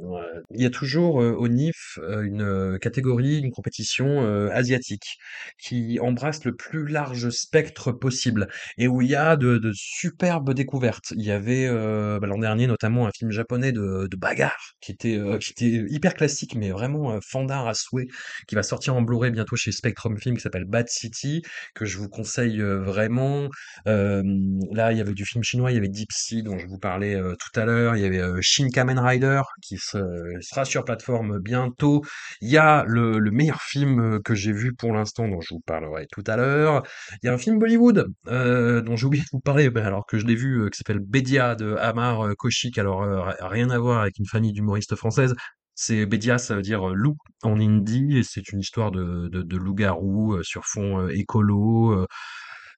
[0.50, 5.16] il y a toujours euh, au NIF euh, une euh, catégorie, une compétition euh, asiatique
[5.58, 11.12] qui embrasse le plus large spectre possible et où il y a de, superbes découvertes.
[11.16, 15.16] Il y avait euh, bah, l'an dernier notamment un film japonais de, bagarre qui était,
[15.16, 18.06] euh, qui était hyper classique mais vraiment fandard à souhait,
[18.46, 21.42] qui va sortir en Blu-ray bientôt chez Spectrum Film qui s'appelle Bad City,
[21.74, 23.48] que je vous conseille vraiment.
[23.86, 26.10] Là, il y avait du film chinois, il y avait Deep
[26.44, 30.38] dont je vous parlais tout à l'heure, il y avait Shin Kamen Rider qui se-
[30.40, 32.02] sera sur plateforme bientôt.
[32.40, 35.54] Il y a le, le meilleur film euh, que j'ai vu pour l'instant dont je
[35.54, 36.82] vous parlerai tout à l'heure.
[37.22, 40.18] Il y a un film Bollywood euh, dont j'ai oublié de vous parler alors que
[40.18, 42.78] je l'ai vu euh, qui s'appelle Bedia de Amar Kaushik.
[42.78, 45.34] Alors ri- rien à voir avec une famille d'humoristes françaises.
[45.74, 50.64] C'est Bedia, ça veut dire loup en hindi, et c'est une histoire de, loup-garou sur
[50.66, 52.06] fond écolo.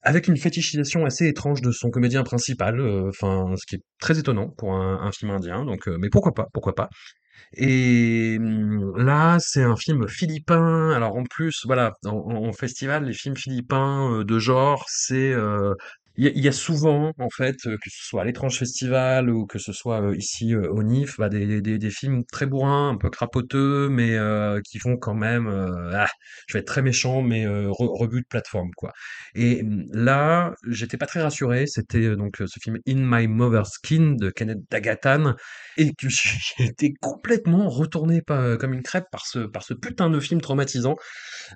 [0.03, 4.49] avec une fétichisation assez étrange de son comédien principal, enfin, ce qui est très étonnant
[4.59, 6.89] pour un un film indien, donc mais pourquoi pas, pourquoi pas?
[7.55, 10.91] Et mmh, là, c'est un film philippin.
[10.93, 15.77] Alors en plus, voilà, en festival, les films philippins, heu, de genre, c'est, heu,
[16.17, 19.47] il y y a souvent, en fait, heu, que ce soit à l'étrange festival ou
[19.47, 22.91] que ce soit, heu, ici, heu, au NIF, bah, des des des films très bourrins,
[22.91, 26.09] un peu crapoteux, mais heu, qui font quand même, heu, ah,
[26.49, 28.93] je vais être très méchant, mais re rebut de plateforme, quoi.
[29.35, 31.67] Et mmh, là, j'étais pas très rassuré.
[31.67, 35.35] C'était, donc, ce film In My Mother's Skin de Kenneth Dagathan
[35.77, 40.11] et que j'ai été complètement retourné pa comme une crêpe par ce par ce putain
[40.11, 40.97] de film traumatisant.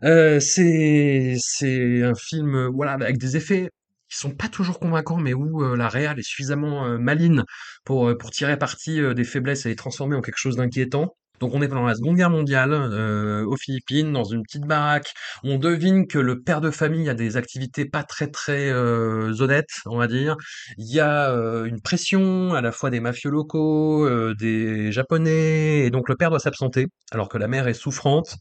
[0.03, 3.71] C'est c'est un film, voilà, avec des effets
[4.11, 7.43] qui sont pas toujours convaincants, mais où, heu, la réal est suffisamment, heu, maligne
[7.85, 11.15] pour, heu, pour tirer parti, heu, des faiblesses et les transformer en quelque chose d'inquiétant.
[11.41, 15.13] Donc on est pendant la Seconde Guerre mondiale, heu, aux Philippines, dans une petite baraque.
[15.45, 19.71] On devine que le père de famille a des activités pas très, très, heu, honnêtes,
[19.87, 20.37] on va dire.
[20.79, 25.85] Il y a, heu, une pression à la fois des mafieux locaux, heu, des japonais
[25.87, 28.35] et donc le père doit s'absenter alors que la mère est souffrante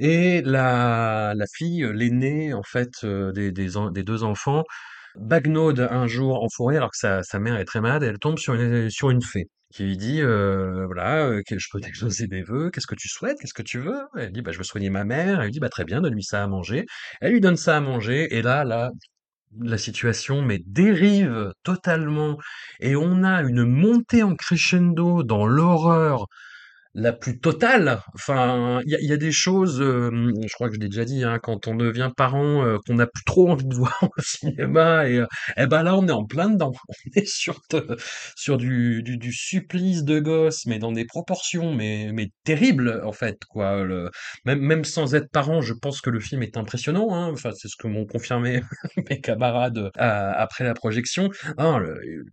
[0.00, 4.64] et la la fille, l'aînée en fait, des des des 2 enfants,
[5.16, 8.54] bagnaude un jour en forêt alors que sa mère est très malade elle tombe sur
[8.54, 12.94] une fée qui lui dit, heu, voilà, que: «Je peux t'exaucer des vœux, qu'est-ce que
[12.94, 13.38] tu souhaites?
[13.40, 15.38] Qu'est-ce que tu veux?» elle dit: «Bah, je veux soigner ma mère».
[15.40, 16.84] Elle lui dit: «Bah, très bien, donne-lui ça à manger».
[17.22, 18.90] Elle lui donne ça à manger et là là
[19.60, 22.38] la situation, mais dérive totalement
[22.80, 26.26] et on a une montée en crescendo dans l'horreur
[26.94, 28.00] la plus totale.
[28.14, 30.10] Enfin, il y y a des choses, euh,
[30.46, 33.06] je crois que je l'ai déjà dit, hein, quand on devient parent, euh, qu'on n'a
[33.06, 35.18] plus trop envie de voir au cinéma, et,
[35.58, 36.72] euh, ben là, on est en plein dedans.
[36.88, 37.60] On est sur,
[38.36, 43.12] sur du, du, du supplice de gosse, mais dans des proportions, mais, mais terribles, en
[43.12, 43.82] fait, quoi.
[43.84, 44.10] Le-
[44.44, 47.30] même, même sans être parent, je pense que le film est impressionnant, hein.
[47.32, 48.62] Enfin, c'est ce que m'ont confirmé
[49.10, 51.30] mes camarades après la projection.
[51.58, 52.24] Hein, le-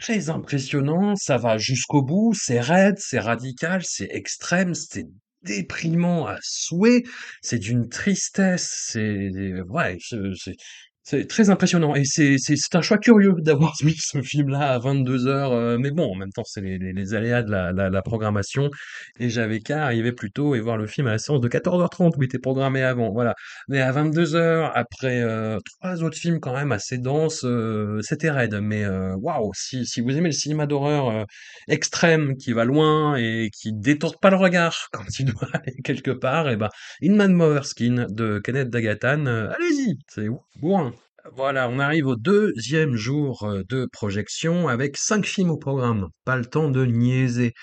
[0.00, 5.06] Très impressionnant, ça va jusqu'au bout, c'est raide, c'est radical, c'est extrême, c'est
[5.42, 7.02] déprimant à souhait,
[7.40, 9.30] c'est d'une tristesse, c'est
[9.68, 10.56] ouais, c'est
[11.04, 15.52] c'est- très impressionnant et c'est un choix curieux d'avoir mis ce film-là à 22 heures,
[15.52, 18.70] euh, mais bon, en même temps, c'est les, les, aléas de la, la, programmation
[19.18, 22.16] et j'avais qu'à arriver plus tôt et voir le film à la séance de 14h30
[22.16, 23.34] où il était programmé avant, voilà.
[23.68, 28.30] Mais à 22 heures, après euh, trois autres films quand même assez denses, euh, c'était
[28.30, 28.58] raide.
[28.62, 31.26] Mais waouh, si, si vous aimez le cinéma d'horreur
[31.68, 36.10] extrême qui va loin et qui détourne pas le regard quand il doit aller quelque
[36.10, 36.68] part, et ben
[37.02, 40.26] In Man Mower Skin de Kenneth Dagatan, allez-y, c'est
[40.60, 40.91] bourrin.
[41.30, 46.08] Voilà, on arrive au deuxième jour euh, de projection avec cinq films au programme.
[46.24, 47.54] Pas le temps de niaiser.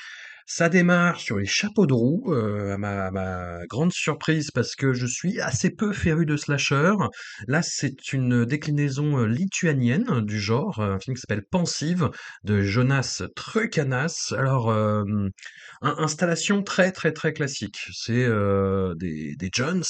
[0.52, 5.06] Ça démarre sur les chapeaux de roue, euh, à ma, grande surprise parce que je
[5.06, 6.94] suis assez peu féru de slasher.
[7.48, 12.10] Là, c'est une déclinaison euh, lituanienne du genre, un film qui s'appelle Pensive
[12.46, 14.34] de Jonas Trukanas.
[14.36, 15.04] Alors, euh,
[15.84, 17.88] installation très très très classique.
[17.94, 18.28] C'est
[18.98, 19.84] des, des Jones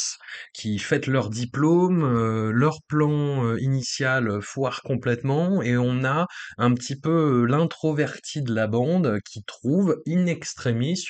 [0.54, 7.46] qui fêtent leur diplôme, leur plan initial foire complètement et on a un petit peu
[7.46, 10.28] l'introverti de la bande qui trouve in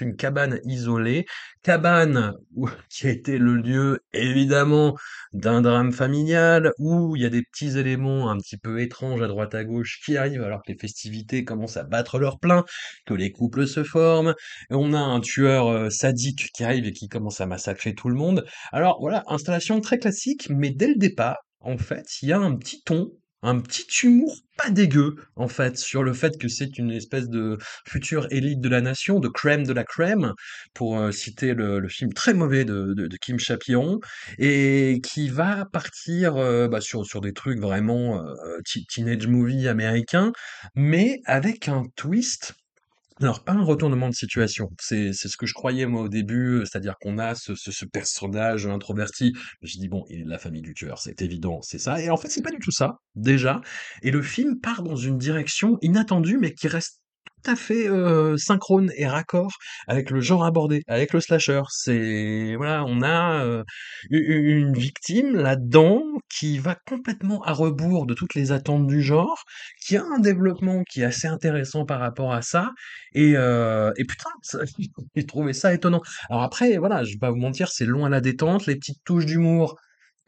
[0.02, 1.26] une cabane isolée,
[1.64, 2.34] cabane
[2.90, 4.96] qui a été le lieu évidemment
[5.34, 9.28] d'un drame familial où il y a des petits éléments un petit peu étranges à
[9.28, 12.66] droite à gauche qui arrivent alors que les festivités commencent à battre leur plein,
[13.06, 14.34] que les couples se forment,
[14.70, 18.10] et on a un tueur euh, sadique qui arrive et qui commence à massacrer tout
[18.10, 18.46] le monde.
[18.72, 22.56] Alors voilà, installation très classique, mais dès le départ, en fait, il y a un
[22.56, 26.92] petit ton un petit humour pas dégueu, en fait, sur le fait que c'est une
[26.92, 30.34] espèce de future élite de la nation, de crème de la crème,
[30.74, 34.00] pour euh, citer le, film très mauvais de, Kim Chapiron,
[34.38, 40.34] et qui va partir euh, bah, sur, sur des trucs vraiment euh, teenage movie américain,
[40.76, 42.56] mais avec un twist
[43.22, 44.70] alors, pas un retournement de situation.
[44.80, 47.72] C'est, c'est ce que je croyais moi au début, euh, c'est-à-dire qu'on a ce, ce,
[47.72, 49.34] ce personnage introverti.
[49.62, 52.02] Je dis bon, il est de la famille du tueur, c'est évident, c'est ça.
[52.02, 53.62] Et en fait, c'est pas du tout ça, déjà.
[54.04, 57.02] Et le film part dans une direction inattendue, mais qui reste
[57.46, 59.52] à fait euh, synchrone et raccord
[59.88, 61.62] avec le genre abordé, avec le slasher.
[61.70, 63.64] C'est voilà, on a euh,
[64.10, 69.44] une victime là-dedans qui va complètement à rebours de toutes les attentes du genre,
[69.86, 72.72] qui a un développement qui est assez intéressant par rapport à ça
[73.14, 74.30] et, euh, et putain,
[75.16, 76.02] j'ai trouvé ça étonnant.
[76.30, 79.04] Alors après, voilà, je vais pas vous mentir, c'est long à la détente, les petites
[79.06, 79.76] touches d'humour.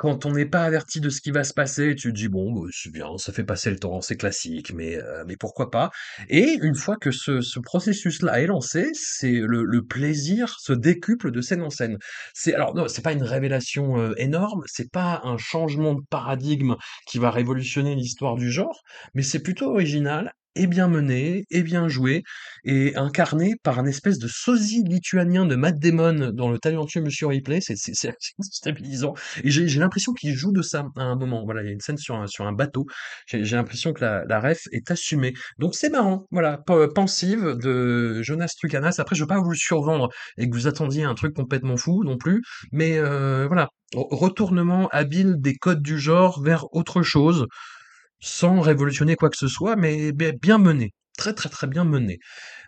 [0.01, 2.51] Quand on n'est pas averti de ce qui va se passer, tu te dis bon,
[2.51, 5.91] bah, c'est bien, ça fait passer le temps, c'est classique, mais euh, mais pourquoi pas?
[6.27, 11.29] Et une fois que ce, ce processus-là est lancé, c'est le, le plaisir se décuple
[11.29, 11.99] de scène en scène.
[12.33, 16.77] C'est alors non, c'est pas une révélation euh, énorme, c'est pas un changement de paradigme
[17.05, 18.81] qui va révolutionner l'histoire du genre,
[19.13, 22.23] mais c'est plutôt original et bien mené, et bien joué,
[22.63, 27.27] et incarné par un espèce de sosie lituanien de Matt Damon dans le talentueux Monsieur
[27.27, 27.75] Ripley, c'est
[28.41, 29.13] stabilisant.
[29.43, 31.43] Et j'ai l'impression qu'il joue de ça à un moment.
[31.45, 32.85] Voilà, il y a une scène sur un, sur un bateau,
[33.27, 35.33] j'ai l'impression que la, la ref est assumée.
[35.59, 36.59] Donc c'est marrant, voilà,
[36.95, 38.95] Pensive de Jonas Trucanas.
[38.99, 42.03] Après, je veux pas vous le survendre et que vous attendiez un truc complètement fou
[42.03, 47.45] non plus, mais euh, voilà, Re- retournement habile des codes du genre vers autre chose
[48.21, 50.93] sans révolutionner quoi que ce soit, mais bi- bien mené.
[51.21, 52.17] Très très très bien mené.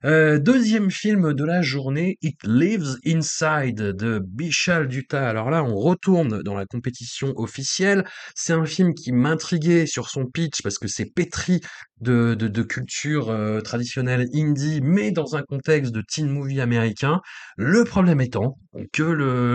[0.06, 5.28] Euh, deuxième film de la journée, It Lives Inside de Bichal Dutta.
[5.28, 8.06] Alors là, on retourne dans la compétition officielle.
[8.36, 11.62] C'est un film qui m'intriguait sur son pitch parce que c'est pétri
[12.00, 17.22] de, de, culture euh, traditionnelle indie, mais dans un contexte de teen movie américain.
[17.58, 18.60] Le problème étant
[18.92, 19.02] que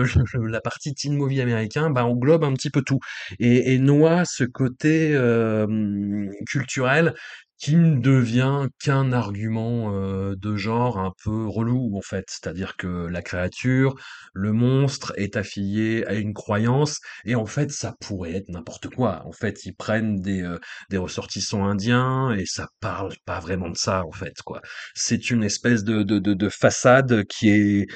[0.49, 2.99] la partie teen movie américain bah, englobe un petit peu tout
[3.39, 7.13] et, et noie ce côté euh, culturel
[7.59, 9.91] qui ne devient qu'un argument
[10.35, 13.95] de genre un peu relou en fait, c'est-à-dire que la créature,
[14.33, 19.23] le monstre est affilié à une croyance et en fait ça pourrait être n'importe quoi.
[19.25, 20.49] En fait, ils prennent des
[20.89, 24.61] des ressortissants indiens et ça parle pas vraiment de ça en fait quoi.
[24.95, 27.87] C'est une espèce de de de, de façade qui est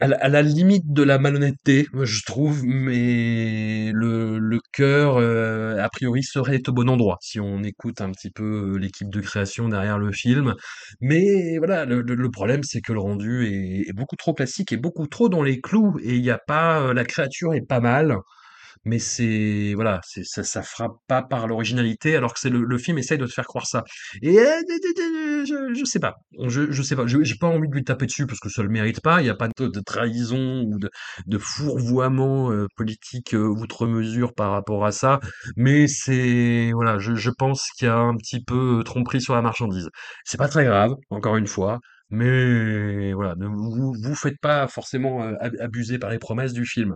[0.00, 6.22] à la, limite de la malhonnêteté, je trouve, mais le, le cœur, euh, a priori,
[6.22, 9.98] serait au bon endroit si on écoute un petit peu euh, l'équipe de création derrière
[9.98, 10.54] le film.
[11.00, 15.06] Mais voilà, le, le- problème, c'est que le rendu est, beaucoup trop classique et beaucoup
[15.06, 18.16] trop dans les clous, et il a pas, euh, la créature est pas mal.
[18.84, 22.78] Mais c'est voilà, c'est ça ça frappe pas par l'originalité, alors que c'est le le
[22.78, 23.84] film essaye de te faire croire ça.
[24.22, 26.16] Et je je sais pas,
[26.48, 28.68] je je sais pas, j'ai pas envie de lui taper dessus parce que ça le
[28.68, 29.20] mérite pas.
[29.22, 30.90] Il y a pas de trahison ou de
[31.26, 35.20] de fourvoiement, heu, politique, heu, outre mesure par rapport à ça.
[35.56, 39.34] Mais c'est voilà, je je pense qu'il y a un petit peu, heu, tromperie sur
[39.34, 39.88] la marchandise.
[40.24, 41.78] C'est pas très grave, encore une fois,
[42.10, 46.94] mais voilà, ne vous vous faites pas forcément, ab abuser par les promesses du film.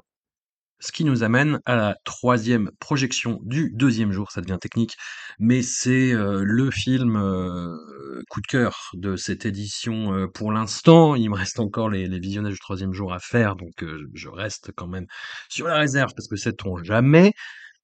[0.78, 4.96] Ce qui nous amène à la troisième projection du deuxième jour, ça devient technique,
[5.38, 11.14] mais c'est euh, le film euh, coup de cœur de cette édition euh, pour l'instant.
[11.14, 14.70] Il me reste encore les, les visionnages du troisième jour à faire, donc je reste
[14.76, 15.06] quand même
[15.48, 17.32] sur la réserve parce que sait-on jamais.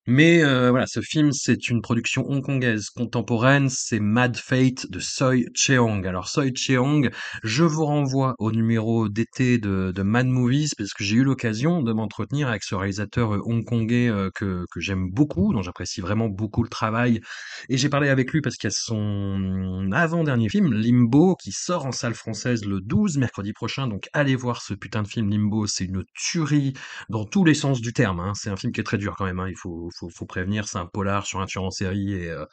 [0.09, 5.45] Mais euh, voilà, ce film, c'est une production hongkongaise contemporaine, c'est Mad Fate de Soi
[5.55, 6.05] Cheong.
[6.09, 7.09] Alors Soi Cheong,
[7.45, 11.93] je vous renvoie au numéro d'été de, Mad Movies, parce que j'ai eu l'occasion de
[11.93, 16.65] m'entretenir avec ce réalisateur euh, hongkongais euh, que, que j'aime beaucoup, dont j'apprécie vraiment beaucoup
[16.65, 17.21] le travail.
[17.69, 21.87] Et j'ai parlé avec lui parce qu'il y a son avant-dernier film, Limbo, qui sort
[21.87, 23.87] en salle française le 12, mercredi prochain.
[23.87, 26.73] Donc allez voir ce putain de film Limbo, c'est une tuerie
[27.09, 28.19] dans tous les sens du terme.
[28.21, 28.33] hein.
[28.35, 29.39] C'est un film qui est très dur quand même.
[29.41, 29.49] hein.
[29.49, 30.69] Il faut, faut, faut prévenir.
[30.69, 32.45] C'est un polar sur un tueur en série et euh,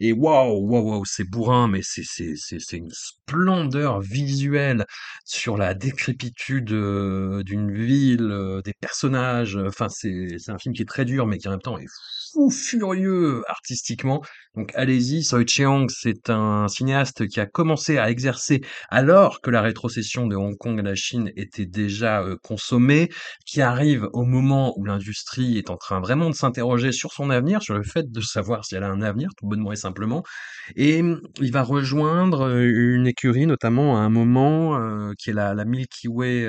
[0.00, 4.86] et waouh, waouh, waouh, c'est bourrin, mais c'est c'est c'est une splendeur visuelle
[5.24, 9.56] sur la décrépitude euh, d'une ville, euh, des personnages.
[9.56, 11.86] Enfin, c'est c'est un film qui est très dur, mais qui en même temps est
[12.32, 14.22] fou furieux artistiquement.
[14.58, 15.22] Donc allez-y.
[15.22, 20.34] Soi Cheong, c'est un cinéaste qui a commencé à exercer alors que la rétrocession de
[20.34, 23.08] Hong Kong à la Chine était déjà euh, consommée
[23.46, 27.62] qui arrive au moment où l'industrie est en train vraiment de s'interroger sur son avenir,
[27.62, 30.24] sur le fait de savoir si elle a un avenir, tout bonnement et simplement.
[30.74, 35.34] Et mmh, il va rejoindre euh, une écurie, notamment à un moment, euh, qui est
[35.34, 36.48] la, Milky Way,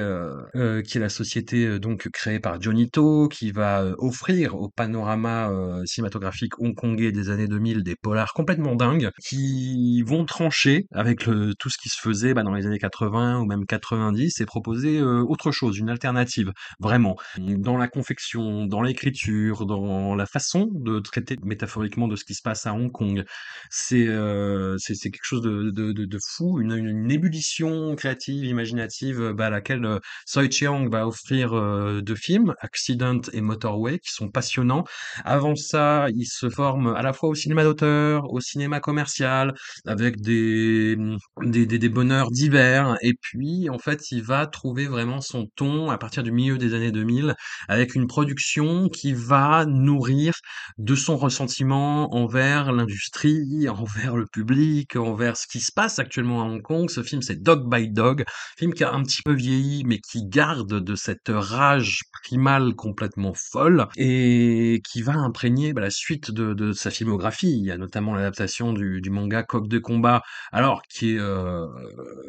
[0.83, 5.51] qui est la société donc créée par Johnny To, qui va offrir au panorama
[5.85, 11.69] cinématographique hongkongais des années 2000 des polars complètement dingues, qui vont trancher avec le, tout
[11.69, 15.23] ce qui se faisait bah, dans les années 80 ou même 90 et proposer euh,
[15.27, 17.15] autre chose, une alternative vraiment.
[17.37, 22.41] Dans la confection, dans l'écriture, dans la façon de traiter métaphoriquement de ce qui se
[22.41, 23.23] passe à Hong Kong.
[23.69, 29.49] C'est euh, quelque chose de, de, de, fou, une, une ébullition créative, imaginative, bah, à
[29.49, 34.85] laquelle euh, Soi Chiang va offrir euh, deux films, Accident et Motorway, qui sont passionnants.
[35.23, 39.53] Avant ça, il se forme à la fois au cinéma d'auteur, au cinéma commercial,
[39.85, 40.97] avec des,
[41.41, 42.97] des, des, bonheurs divers.
[43.01, 46.73] Et puis, en fait, il va trouver vraiment son ton à partir du milieu des
[46.73, 47.35] années 2000
[47.67, 50.33] avec une production qui va nourrir
[50.77, 56.45] de son ressentiment envers l'industrie, envers le public, envers ce qui se passe actuellement à
[56.45, 56.89] Hong Kong.
[56.89, 58.23] Ce film, c'est Dog by Dog,
[58.57, 63.33] film qui a un petit peu vieilli, mais qui garde de cette rage primale complètement
[63.33, 67.68] folle et qui va imprégner bah, la suite de sa filmographie.
[67.69, 71.67] Y a notamment l'adaptation du, manga Coq de combat, alors qui est euh,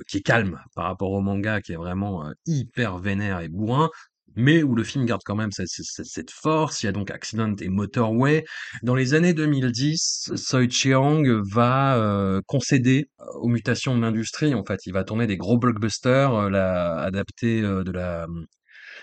[0.06, 3.90] qui est calme par rapport au manga, qui est vraiment euh, hyper vénère et bourrin
[4.36, 6.82] mais où le film garde quand même cette, force.
[6.82, 8.44] Il y a donc Accident et Motorway.
[8.84, 13.08] Dans les années 2010, Soi Chiang va euh, concéder
[13.40, 14.54] aux mutations de l'industrie.
[14.54, 18.28] En fait, il va tourner des gros blockbusters, adaptés de la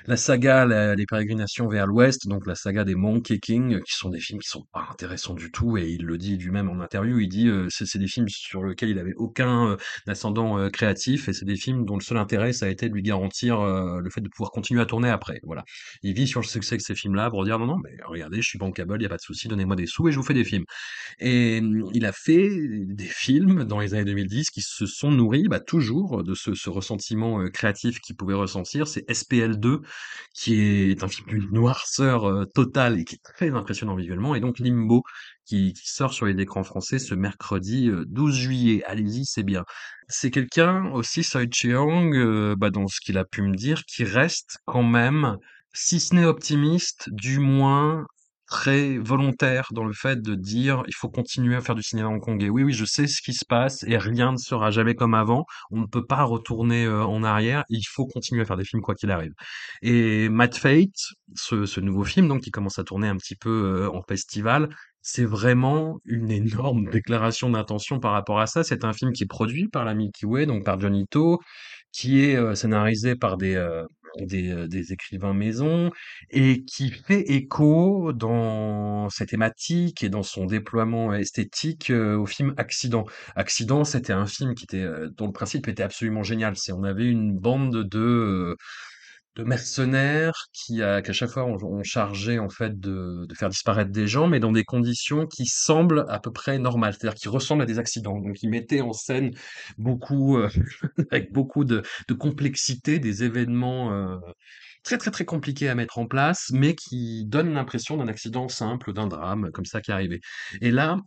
[0.06, 4.10] la saga la- Les Pérégrinations vers l'Ouest, donc la saga des Monkey King, qui sont
[4.10, 7.20] des films qui sont pas intéressants du tout, et il le dit lui-même en interview,
[7.20, 9.78] il dit euh, c'est des films sur lesquels il avait aucun euh,
[10.08, 12.94] ascendant euh, créatif, et c'est des films dont le seul intérêt, ça a été de
[12.94, 15.40] lui garantir euh, le fait de pouvoir continuer à tourner après.
[15.44, 15.64] Voilà.
[16.04, 18.48] Il vit sur le succès de ces films-là pour dire non, non, mais regardez, je
[18.50, 20.34] suis bankable, il n'y a pas de souci, donnez-moi des sous et je vous fais
[20.34, 20.66] des films.
[21.20, 22.50] Et mmh, il a fait
[22.88, 26.70] des films dans les années 2010 qui se sont nourris bah, toujours de ce, ce
[26.70, 28.88] ressentiment euh, créatif qu'il pouvait ressentir.
[28.88, 29.82] C'est SPL2,
[30.34, 34.36] qui est un film d'une noirceur euh, totale et qui est très impressionnant visuellement.
[34.36, 35.04] Et donc Limbo,
[35.46, 38.84] qui, sort sur les écrans français ce mercredi euh, 12 juillet.
[38.86, 39.64] Allez-y, c'est bien.
[40.08, 44.04] C'est quelqu'un aussi, Soi Cheong, euh, bah, dans ce qu'il a pu me dire, qui
[44.04, 45.38] reste quand même,
[45.74, 48.06] si ce n'est optimiste, du moins
[48.48, 52.50] très volontaire dans le fait de dire il faut continuer à faire du cinéma hongkongais.
[52.50, 55.46] Oui, oui, je sais ce qui se passe et rien ne sera jamais comme avant.
[55.70, 57.64] On ne peut pas retourner euh, en arrière.
[57.70, 59.34] Il faut continuer à faire des films quoi qu'il arrive.
[59.82, 63.92] Et Mad Fate, ce, nouveau film donc qui commence à tourner un petit peu euh,
[63.92, 64.70] en festival,
[65.02, 68.64] c'est vraiment une énorme déclaration d'intention par rapport à ça.
[68.64, 71.40] C'est un film qui est produit par la Milky Way, donc par Johnny To,
[71.92, 73.56] qui est euh, scénarisé par des,
[74.26, 75.92] des, heu, des écrivains maison
[76.30, 82.54] et qui fait écho dans ses thématiques et dans son déploiement esthétique, heu, au film
[82.58, 83.06] Accident.
[83.36, 86.56] Accident, c'était un film qui était, heu, dont le principe était absolument génial.
[86.58, 88.56] C'est on avait une bande de,
[89.38, 94.08] de mercenaires qui à chaque fois on on chargeait en fait de faire disparaître des
[94.08, 97.66] gens, mais dans des conditions qui semblent à peu près normales, c'est-à-dire qui ressemblent à
[97.66, 98.20] des accidents.
[98.20, 99.32] Donc ils mettaient en scène
[99.78, 100.50] beaucoup, heu,
[101.12, 104.20] avec beaucoup de de complexité, des événements, heu,
[104.84, 108.94] très, très, très compliqués à mettre en place, mais qui donnent l'impression d'un accident simple,
[108.94, 110.20] d'un drame comme ça qui est arrivé.
[110.62, 110.98] Et là,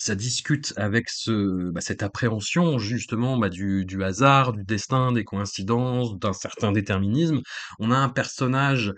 [0.00, 5.24] ça discute avec ce bah, cette appréhension justement, bah, du du hasard, du destin, des
[5.24, 7.40] coïncidences, d'un certain déterminisme.
[7.80, 8.92] On a un personnage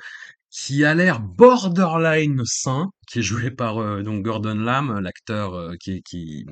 [0.51, 5.77] qui a l'air borderline sain, qui est joué par, heu, donc Gordon Lam, l'acteur, heu,
[5.81, 6.47] qui qui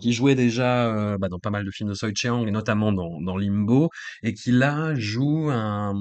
[0.00, 2.92] qui jouait déjà, heu, bah, dans pas mal de films de Soi Chiang et notamment
[2.92, 3.88] dans dans Limbo
[4.22, 5.94] et qui là joue un,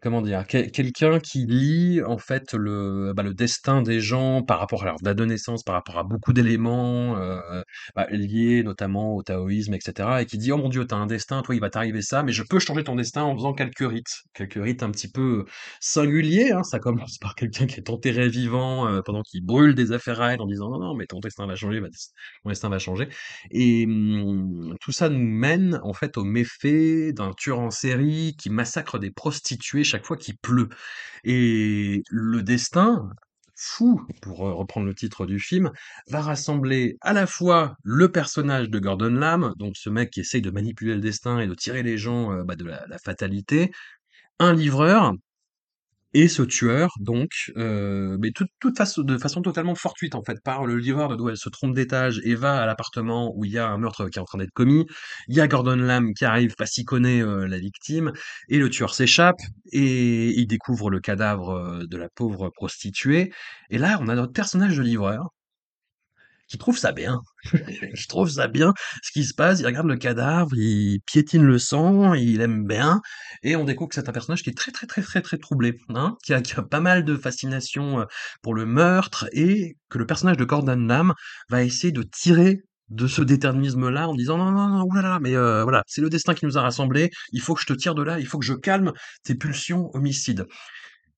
[0.00, 0.44] comment dire?
[0.48, 4.86] Quel quelqu'un qui lit en fait le, bah, le destin des gens par rapport à
[4.86, 7.40] leur date de naissance, par rapport à beaucoup d'éléments, heu,
[7.96, 10.98] bah, liés notamment au taoïsme et cetera et qui dit: «Oh mon Dieu, tu as
[10.98, 13.52] un destin, toi il va t'arriver ça, mais je peux changer ton destin en faisant
[13.54, 14.22] quelques rites».
[14.34, 15.44] Quelques rites un petit peu
[15.80, 16.62] singuliers, hein.
[16.62, 20.46] Ça commence par quelqu'un qui est enterré vivant, heu, pendant qu'il brûle des affaires en
[20.46, 21.80] disant: «Non, non, mais ton destin va changer,
[22.44, 23.08] mon destin va changer»
[23.50, 28.50] et mmh, tout ça nous mène en fait aux méfaits d'un tueur en série qui
[28.50, 30.68] massacre des prostituées chaque fois qu'il pleut.
[31.24, 33.10] Et le destin,
[33.56, 35.70] fou, pour, heu, reprendre le titre du film,
[36.08, 40.42] va rassembler à la fois le personnage de Gordon Lam, donc ce mec qui essaye
[40.42, 43.70] de manipuler le destin et de tirer les gens, heu, bah, de la fatalité,
[44.40, 45.14] un livreur
[46.14, 50.38] et ce tueur donc, heu, mais toute toute façon de façon totalement fortuite en fait,
[50.44, 53.58] par le livreur de doit se trompe d'étage et va à l'appartement où il y
[53.58, 54.86] a un meurtre qui est en train d'être commis.
[55.28, 56.54] Il y a Gordon Lam qui arrive
[56.86, 58.12] connaît, heu, la victime
[58.48, 59.40] et le tueur s'échappe
[59.72, 61.52] et il découvre le cadavre,
[61.82, 63.32] heu, de la pauvre prostituée
[63.70, 65.30] et là, on a notre personnage de livreur
[66.50, 67.20] qui trouve ça bien.
[67.94, 69.60] Je trouve ça bien ce qui se passe.
[69.60, 73.00] Il regarde le cadavre, il piétine le sang, il aime bien,
[73.42, 75.76] et on découvre que c'est un personnage qui est très très très très très troublé,
[75.90, 78.04] hein, qui a, qui a pas mal de fascination euh,
[78.42, 81.14] pour le meurtre, et que le personnage de Gordon Lam
[81.48, 85.62] va essayer de tirer de ce déterminisme-là en disant non non non oulala mais euh,
[85.62, 88.02] voilà c'est le destin qui nous a rassemblés il faut que je te tire de
[88.02, 88.92] là il faut que je calme
[89.22, 90.44] tes pulsions homicides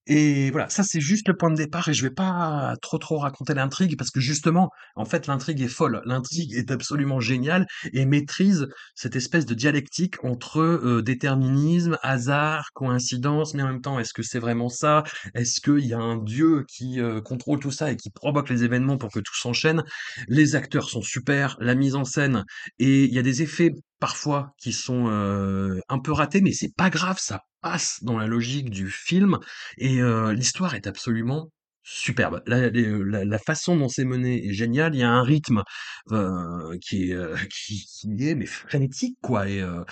[0.06, 3.18] et voilà, ça c'est juste le point de départ et je vais pas trop trop
[3.18, 6.02] raconter l'intrigue parce que justement, en fait, l'intrigue est folle.
[6.04, 13.54] L'intrigue est absolument géniale et maîtrise cette espèce de dialectique entre euh, déterminisme, hasard, coïncidence,
[13.54, 15.04] mais en même temps, est-ce que c'est vraiment ça?
[15.34, 18.64] Est-ce qu'il y a un dieu qui euh, contrôle tout ça et qui provoque les
[18.64, 19.84] événements pour que tout s'enchaîne?
[20.28, 22.44] Les acteurs sont super, la mise en scène
[22.78, 23.70] et il y a des effets
[24.02, 28.26] parfois qui sont euh, un peu ratés, mais c'est pas grave, ça passe dans la
[28.26, 29.38] logique du film
[29.78, 31.52] et heu, l'histoire est absolument
[31.84, 32.42] superbe.
[32.48, 34.96] La les, la la façon dont c'est mené est géniale.
[34.96, 35.62] Il y a un rythme,
[36.10, 39.84] heu, qui est, heu, qui qui est mais frénétique quoi et heu,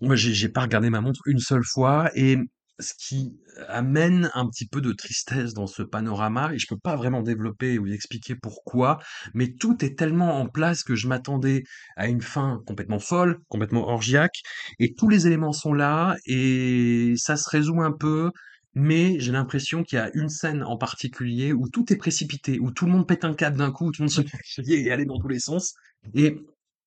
[0.00, 2.38] moi j'ai pas regardé ma montre une seule fois et
[2.80, 3.36] ce qui
[3.68, 7.78] amène un petit peu de tristesse dans ce panorama et je peux pas vraiment développer
[7.78, 8.98] ou expliquer pourquoi,
[9.34, 11.64] mais tout est tellement en place que je m'attendais
[11.96, 14.42] à une fin complètement folle, complètement orgiaque
[14.78, 18.30] et tous les éléments sont là et ça se résout un peu,
[18.74, 22.70] mais j'ai l'impression qu'il y a une scène en particulier où tout est précipité, où
[22.70, 25.04] tout le monde pète un câble d'un coup, tout le monde se crier et aller
[25.04, 25.74] dans tous les sens
[26.14, 26.36] et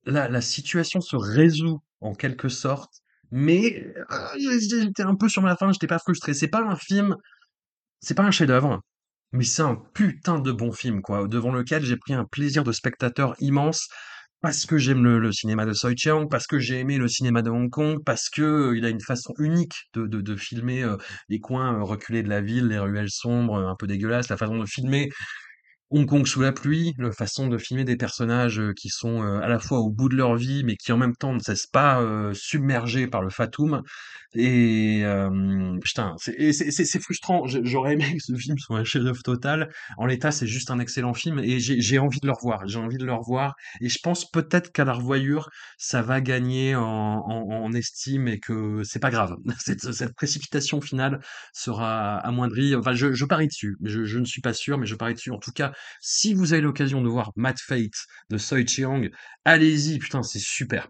[0.06, 3.01] la la situation se résout en quelque sorte
[3.32, 4.05] mais heu,
[4.69, 6.34] j'étais un peu sur ma faim, j'étais pas frustré.
[6.34, 7.15] C'est pas un film
[7.99, 8.82] c'est pas un chef-d'œuvre,
[9.32, 12.71] mais c'est un putain de bon film, quoi, devant lequel j'ai pris un plaisir de
[12.71, 13.88] spectateur immense,
[14.41, 17.51] parce que j'aime le cinéma de Tsoi Chiang, parce que j'ai aimé le cinéma de
[17.51, 20.97] Hong Kong, parce que, heu, il a une façon unique de de filmer, heu,
[21.29, 24.65] les coins, reculés de la ville, les ruelles sombres, un peu dégueulasses, la façon de
[24.65, 25.09] filmer
[25.92, 29.42] Hong Kong sous la pluie, la façon de filmer des personnages, heu, qui sont, heu,
[29.44, 31.68] à la fois au bout de leur vie, mais qui en même temps ne cessent
[31.68, 33.82] pas, heu, submergés par le fatum
[34.34, 37.44] et hem, putain, c'est frustrant.
[37.48, 39.70] J'aurais aimé que ce film soit un chef-d'œuvre total.
[39.98, 42.66] En l'état, c'est juste un excellent film et j'ai envie de le revoir.
[42.68, 46.76] J'ai envie de le revoir et je pense peut-être qu'à la revoyure, ça va gagner
[46.76, 49.36] en estime et que c'est pas grave.
[49.60, 51.20] Cette précipitation finale
[51.54, 52.76] sera amoindrie.
[52.76, 53.76] Enfin, je je parie dessus.
[53.84, 55.32] Je je ne suis pas sûr, mais je parie dessus.
[55.32, 59.03] En tout cas, si vous avez l'occasion de voir Mad Fate de Soi Chiang,
[59.45, 60.89] allez-y, putain, c'est super.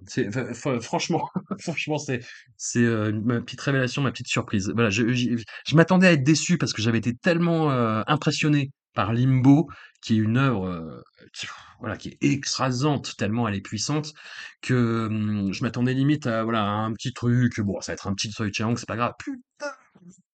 [0.82, 1.30] Franchement,
[1.60, 2.22] franchement, c'est
[2.58, 4.72] c'est euh, ma petite révélation, ma petite surprise.
[4.74, 9.14] Voilà, je, je m'attendais à être déçu parce que j'avais été tellement euh, impressionné par
[9.14, 9.70] Limbo,
[10.02, 11.02] qui est une œuvre euh,
[11.80, 14.14] voilà qui est écrasante tellement elle est puissante
[14.62, 17.60] que hum, je m'attendais limite à voilà un petit truc.
[17.62, 19.14] Bon, ça va être un petit Soi Chiang, c'est pas grave.
[19.20, 19.72] Putain,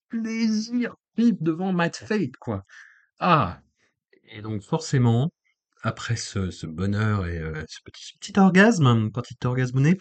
[0.09, 2.63] plaisir vif devant Matt Fate, quoi.
[3.19, 3.59] Ah!
[4.27, 5.31] Et donc forcément,
[5.83, 9.95] après ce, bonheur et euh, ce petit, orgasme, petit orgasme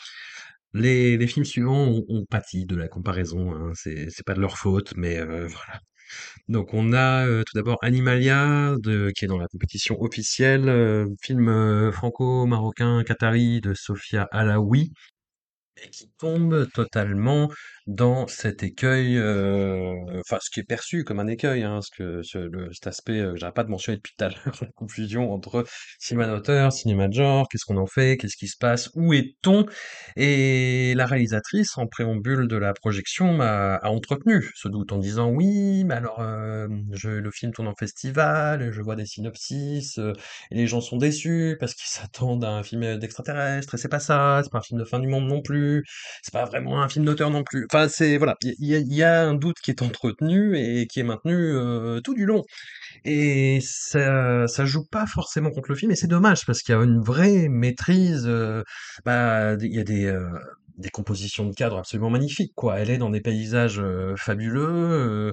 [0.74, 3.54] les, films suivants ont, pâti de la comparaison.
[3.54, 3.72] Hein.
[3.74, 5.80] C'est, pas de leur faute, mais euh, voilà.
[6.48, 8.74] Donc on a euh, tout d'abord Animalia,
[9.16, 14.92] qui est dans la compétition officielle, film franco-marocain qatari de Sofia Alaoui,
[15.82, 17.50] et qui tombe totalement
[17.86, 22.22] dans cet écueil, euh, enfin ce qui est perçu comme un écueil, hein, ce que
[22.72, 25.64] cet aspect euh, que j'arrête pas de mentionner depuis tout à l'heure, la confusion entre
[26.00, 29.66] cinéma d'auteur, cinéma de genre, qu'est-ce qu'on en fait, qu'est-ce qui se passe, où est-on?
[30.16, 35.84] Et la réalisatrice, en préambule de la projection, a entretenu ce doute en disant oui,
[35.84, 36.66] mais alors euh,
[37.04, 39.98] le film tourne en festival, je vois des synopsis,
[40.50, 44.00] et les gens sont déçus parce qu'ils s'attendent à un film d'extraterrestre, et c'est pas
[44.00, 45.65] ça, c'est pas un film de fin du monde non plus,
[46.22, 47.66] c'est pas vraiment un film d'auteur non plus.
[47.70, 51.02] Enfin, c'est voilà, il y, y, a un doute qui est entretenu et qui est
[51.02, 52.42] maintenu euh, tout du long.
[53.04, 56.78] Et ça, ça joue pas forcément contre le film, et c'est dommage parce qu'il y
[56.78, 58.24] a une vraie maîtrise.
[58.26, 58.62] Euh,
[59.04, 60.28] bah, il y a des euh,
[60.78, 62.78] des compositions de cadres absolument magnifiques, quoi.
[62.78, 63.82] Elle est dans des paysages
[64.16, 65.32] fabuleux,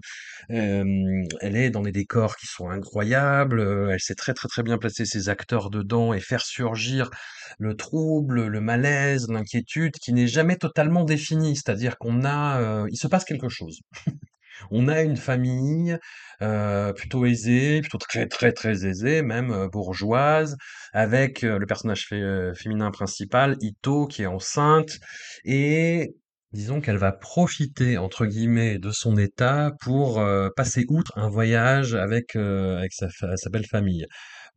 [0.50, 5.06] elle est dans des décors qui sont incroyables, elle sait très très très bien placer
[5.06, 7.10] ses acteurs dedans et faire surgir
[7.60, 13.08] le trouble, le malaise, l'inquiétude qui n'est jamais totalement défini, c'est-à-dire qu'on a, il se
[13.08, 13.82] passe quelque chose.
[14.72, 15.98] On a une famille
[16.42, 20.58] euh, plutôt aisée, plutôt très très très aisée, même euh, bourgeoise,
[20.94, 25.00] avec euh, le personnage fé- féminin principal, Ito, qui est enceinte,
[25.46, 26.16] et
[26.52, 30.24] disons qu'elle va profiter entre guillemets de son état pour
[30.56, 34.06] passer outre un voyage avec avec sa belle famille.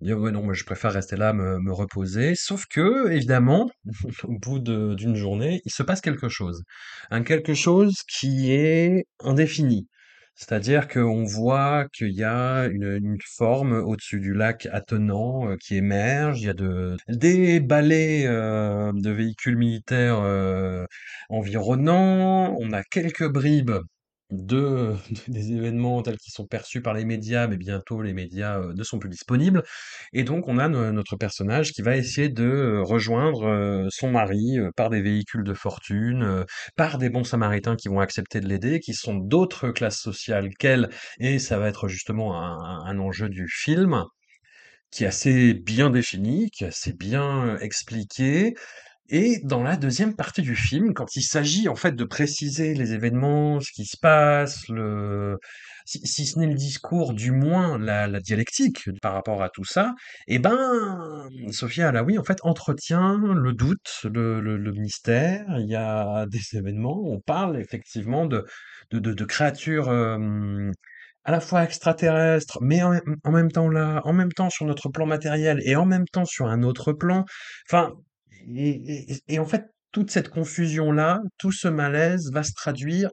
[0.01, 2.35] Moi je préfère rester là, me, reposer.
[2.35, 3.71] Sauf que évidemment,
[4.25, 6.63] au bout d'une journée, il se passe quelque chose,
[7.11, 9.89] un quelque chose qui est indéfini.
[10.37, 15.77] C'est-à-dire qu'on voit qu'il y a une, une forme au-dessus du lac attenant euh, qui
[15.77, 16.43] émerge.
[16.43, 20.85] Il y a de, des balais euh, de véhicules militaires euh,
[21.31, 22.55] environnants.
[22.61, 23.79] On a quelques bribes
[24.31, 24.95] de,
[25.29, 28.83] des événements tels qu'ils sont perçus par les médias, mais bientôt les médias euh, ne
[28.83, 29.63] sont plus disponibles.
[30.13, 34.11] Et donc on a no- notre personnage qui va essayer de euh, rejoindre euh, son
[34.11, 36.45] mari par des véhicules de fortune,
[36.77, 40.89] par des bons samaritains qui vont accepter de l'aider, qui sont d'autres classes sociales qu'elle,
[41.19, 44.05] et ça va être justement un, un enjeu du film
[44.91, 48.55] qui est assez bien défini, qui est assez bien expliqué,
[49.09, 52.93] et dans la deuxième partie du film, quand il s'agit en fait de préciser les
[52.93, 55.39] événements, ce qui se passe, le...
[55.85, 59.95] si, si ce n'est le discours, du moins la, dialectique par rapport à tout ça,
[60.27, 65.45] eh ben, Sophia Alaoui en fait entretient le doute, le, le, mystère.
[65.59, 68.45] Il y a des événements, on parle effectivement de,
[68.91, 70.71] de créatures euh,
[71.27, 74.89] à la fois extraterrestres, mais en, en même temps là, en même temps sur notre
[74.89, 77.25] plan matériel et en même temps sur un autre plan.
[77.69, 77.93] Enfin,
[78.55, 83.11] et, en fait, toute cette confusion-là, tout ce malaise va se traduire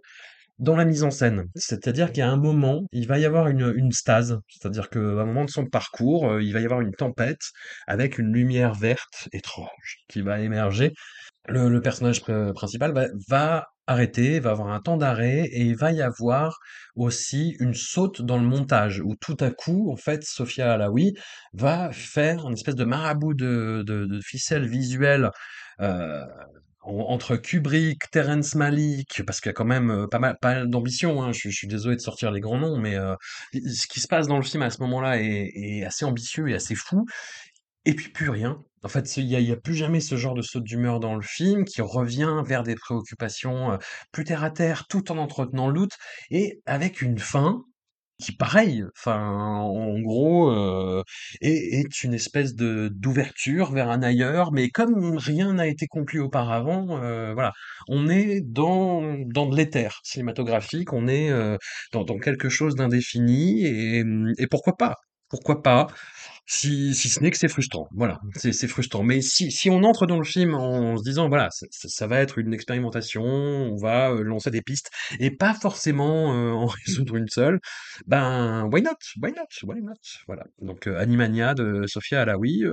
[0.60, 1.46] dans la mise en scène.
[1.56, 5.50] C'est-à-dire a un moment, il va y avoir une, stase, c'est-à-dire qu'à un moment de
[5.50, 7.42] son parcours, euh, il va y avoir une tempête
[7.88, 10.94] avec une lumière verte étrange qui va émerger.
[11.48, 12.94] Le, personnage pr- principal
[13.28, 16.58] va, arrêter, va avoir un temps d'arrêt et il va y avoir
[16.96, 21.14] aussi une saute dans le montage où tout à coup, en fait, Sophia Alaoui
[21.54, 25.32] va faire une espèce de marabout de, ficelle visuelle
[25.82, 26.24] euh,
[26.86, 31.24] entre Kubrick, Terrence Malick, parce qu'il y a quand même euh, pas mal, pas d'ambition,
[31.24, 33.16] hein, je, suis désolé de sortir les grands noms, mais euh,
[33.54, 36.76] ce qui se passe dans le film à ce moment-là est, assez ambitieux et assez
[36.76, 37.06] fou.
[37.86, 38.64] Et puis plus rien.
[38.84, 41.16] En fait, il y a, y a plus jamais ce genre de saute d'humeur dans
[41.16, 43.78] le film qui revient vers des préoccupations euh,
[44.12, 45.88] plus terre à terre, tout en entretenant le
[46.32, 47.64] et avec une fin
[48.20, 49.20] qui, pareil, enfin,
[49.60, 51.04] en gros, euh,
[51.42, 57.02] est, une espèce de d'ouverture vers un ailleurs, mais comme rien n'a été conclu auparavant,
[57.04, 57.52] euh, voilà,
[57.88, 61.58] on est dans dans de l'éther cinématographique, on est euh,
[61.92, 64.04] dans, dans quelque chose d'indéfini et,
[64.38, 64.96] et pourquoi pas?
[65.30, 65.88] Pourquoi pas?
[66.46, 69.02] Si, si ce n'est que c'est frustrant, voilà, c'est frustrant.
[69.02, 72.38] Mais si, si on entre dans le film en se disant, voilà, ça, va être
[72.38, 74.90] une expérimentation, on va euh, lancer des pistes,
[75.20, 77.60] et pas forcément euh, en résoudre une seule,
[78.08, 78.92] ben, why not?
[79.22, 79.48] Why not?
[79.64, 79.94] Why not?
[80.28, 80.44] Voilà.
[80.62, 82.64] Donc, euh, Animania de Sofia Alaoui,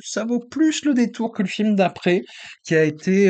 [0.00, 2.22] ça, vaut plus le détour que le film d'après,
[2.62, 3.28] qui a été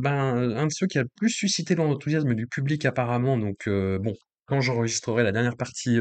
[0.00, 3.38] ben, un de ceux qui a le plus suscité l'enthousiasme du public apparemment.
[3.38, 4.12] Donc, bon,
[4.46, 5.98] quand j'enregistrerai la dernière partie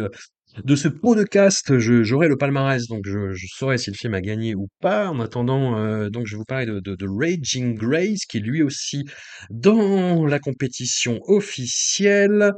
[0.58, 4.68] De ce podcast, j'aurai le palmarès, donc je saurai si le film a gagné ou
[4.82, 5.10] pas.
[5.10, 9.06] En attendant, heu, donc je vous parler de Raging Grace, qui est lui aussi
[9.50, 12.52] dans la compétition officielle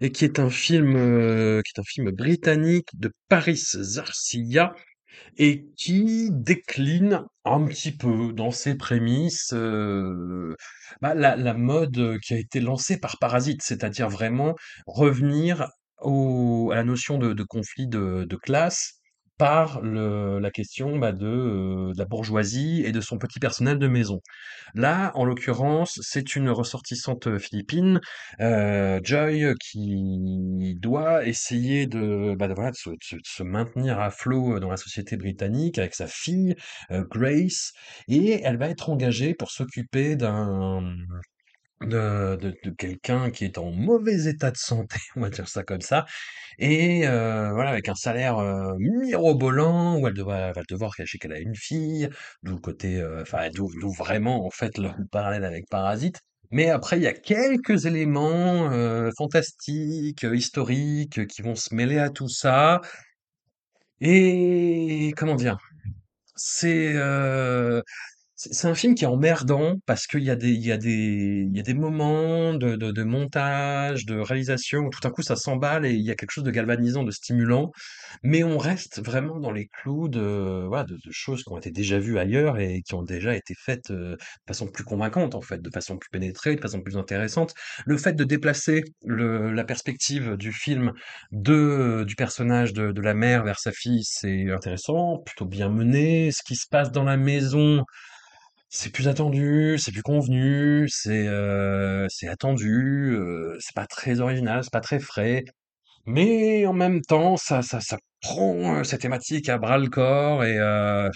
[0.00, 4.72] et qui est un film, heu, qui est un film britannique de Paris Zarcia
[5.38, 10.56] et qui décline un petit peu dans ses prémices, heu,
[11.02, 13.62] bah, la mode, qui a été lancée par Parasite.
[13.62, 14.54] C'est-à-dire vraiment
[14.86, 15.68] revenir
[16.72, 19.00] à la notion de conflit de classe
[19.36, 23.88] par la question, bah, de, heu, de la bourgeoisie et de son petit personnel de
[23.88, 24.20] maison.
[24.74, 28.00] Là, en l'occurrence, c'est une ressortissante, philippine,
[28.40, 32.54] heu, Joy, qui doit essayer de, bah, de
[33.24, 36.56] se maintenir à flot, dans la société britannique avec sa fille,
[36.92, 37.72] heu, Grace
[38.08, 40.82] et elle va être engagée pour s'occuper d'un,
[41.84, 46.06] de quelqu'un qui est en mauvais état de santé, on va dire ça comme ça
[46.58, 51.18] et heu, voilà, avec un salaire, heu, mirobolant, où elle devra elle va devoir cacher
[51.18, 52.08] qu'elle a une fille,
[52.42, 56.20] d'où côté, enfin, d'où vraiment, en fait, le le parallèle avec Parasite.
[56.50, 58.70] Mais après, il y a quelques éléments,
[59.16, 62.80] fantastiques, historiques, qui vont se mêler à tout ça
[64.00, 65.58] et comment dire?
[66.36, 66.94] C'est,
[68.36, 71.46] c'est un film qui est emmerdant parce qu'il y a des il y a des
[71.48, 75.22] il y a des moments de de de montage, de réalisation où tout à coup
[75.22, 77.70] ça s'emballe et il y a quelque chose de galvanisant, de stimulant,
[78.24, 81.70] mais on reste vraiment dans les clous de voilà, de de choses qui ont été
[81.70, 84.18] déjà vues ailleurs et qui ont déjà été faites, heu, de
[84.48, 87.54] façon plus convaincante en fait, de façon plus pénétrée, de façon plus intéressante.
[87.86, 90.92] Le fait de déplacer le la perspective du film
[91.32, 96.32] de du personnage de de la mère vers sa fille, c'est intéressant, plutôt bien mené.
[96.32, 97.84] Ce qui se passe dans la maison,
[98.76, 101.26] c'est plus attendu, c'est plus convenu, c'est,
[102.08, 105.44] c'est attendu, heu, c'est pas très original, c'est pas très frais,
[106.06, 111.10] mais en même temps, ça ça ça prend, heu, ces thématiques à bras-le-corps et heu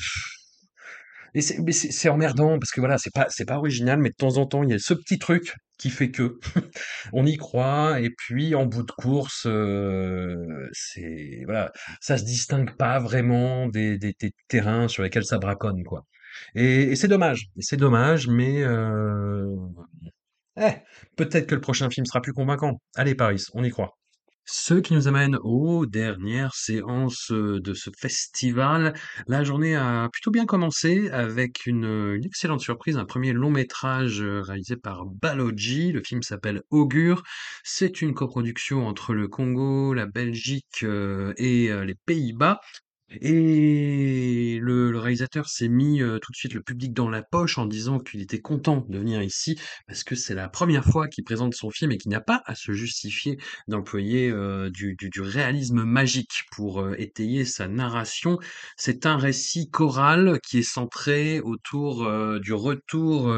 [1.34, 4.14] et c'est mais c'est emmerdant parce que voilà, c'est pas c'est pas original, mais de
[4.14, 6.38] temps en temps, il y a ce petit truc qui fait que
[7.12, 12.74] on y croit et puis en bout de course, heu, c'est voilà, ça se distingue
[12.76, 16.04] pas vraiment des des des terrains sur lesquels ça braconne, quoi
[16.54, 19.56] et c'est dommage c'est dommage, mais heu,
[20.60, 20.72] eh,
[21.16, 22.80] peut-être que le prochain film sera plus convaincant.
[22.96, 23.96] Allez Paris, on y croit.
[24.50, 28.94] Ce qui nous amène aux dernières séances, de ce festival.
[29.26, 34.40] La journée a plutôt bien commencé avec une, excellente surprise, un premier long métrage, heu,
[34.40, 35.92] réalisé par Baloji.
[35.92, 37.22] Le film s'appelle Augure.
[37.62, 42.58] C'est une coproduction entre le Congo, la Belgique, heu et les Pays-Bas.
[43.10, 47.98] Et le réalisateur s'est mis, tout de suite le public dans la poche en disant
[47.98, 51.70] qu'il était content de venir ici parce que c'est la première fois qu'il présente son
[51.70, 54.30] film et qu'il n'a pas à se justifier d'employer,
[54.70, 58.38] du réalisme magique pour, étayer sa narration.
[58.76, 63.34] C'est un récit choral qui est centré autour, du retour,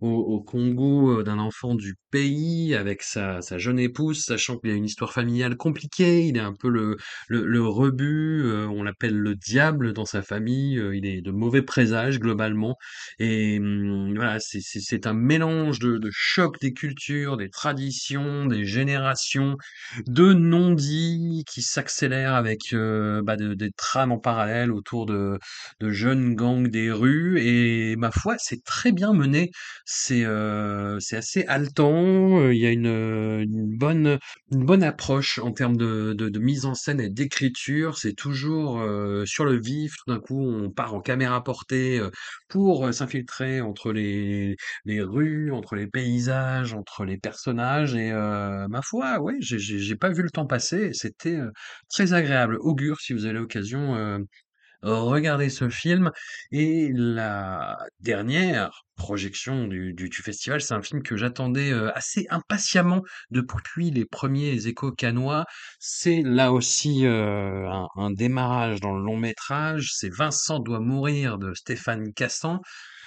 [0.00, 5.12] au Congo, d'un enfant du pays avec sa jeune épouse, sachant qu'il a une histoire
[5.12, 6.26] familiale compliquée.
[6.26, 11.20] Il est un peu le rebut, l'appelle le diable dans sa famille, heu, il est
[11.20, 12.76] de mauvais présage globalement
[13.18, 19.56] et mmh, voilà, c'est un mélange de de choc des cultures, des traditions, des générations,
[20.06, 25.38] de non-dits qui s'accélèrent avec, heu, bah, de des trames en parallèle autour de
[25.80, 29.50] jeunes gangs des rues et ma foi, c'est très bien mené.
[29.84, 30.24] C'est,
[31.00, 33.46] c'est assez haletant, il y a une,
[33.78, 37.98] bonne approche en termes de mise en scène et d'écriture.
[37.98, 38.75] C'est toujours,
[39.26, 39.94] sur le vif.
[40.04, 42.00] Tout d'un coup, on part en caméra portée,
[42.48, 44.56] pour, s'infiltrer entre les
[44.86, 50.30] rues, entre les paysages, entre les personnages et ma foi, ouais, j'ai pas vu le
[50.30, 51.38] temps passer c'était,
[51.88, 52.58] très agréable.
[52.60, 54.26] Augure, si vous avez l'occasion,
[54.82, 56.10] regardez ce film
[56.52, 63.90] et la dernière projection du festival, c'est un film que j'attendais, heu, assez impatiemment depuis
[63.90, 65.44] les premiers échos cannois.
[65.80, 71.52] C'est là aussi, un un démarrage dans le long métrage, c'est Vincent doit mourir de
[71.54, 72.60] Stéphane Cassan.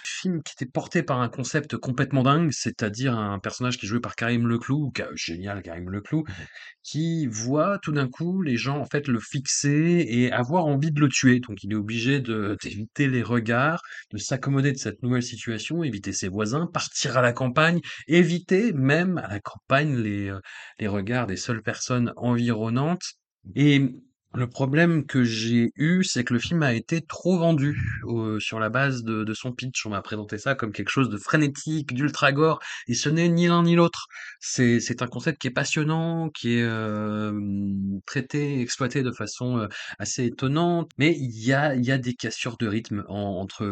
[0.04, 4.00] Film qui était porté par un concept complètement dingue, c'est-à-dire un personnage qui est joué
[4.00, 6.24] par Karim Leclou, génial Karim Leclou,
[6.84, 11.00] qui voit tout d'un coup les gens en fait le fixer et avoir envie de
[11.00, 11.40] le tuer.
[11.40, 13.82] Donc il est obligé d'éviter les regards,
[14.12, 19.18] de s'accommoder de cette nouvelle situation, éviter ses voisins, partir à la campagne, éviter même
[19.18, 20.42] à la campagne les, heu,
[20.80, 23.04] les regards des seules personnes environnantes
[23.56, 23.82] et
[24.36, 27.82] Le problème que j'ai eu, c'est que le film a été trop vendu
[28.40, 29.86] sur la base de, de son pitch.
[29.88, 33.48] On m'a présenté ça comme quelque chose de frénétique, d'ultra gore, et ce n'est ni
[33.48, 34.06] l'un ni l'autre.
[34.40, 37.32] C'est un concept qui est passionnant, qui est euh,
[38.06, 39.68] traité, exploité de façon euh,
[39.98, 43.66] assez étonnante, mais il y a y a des cassures de rythme en- entre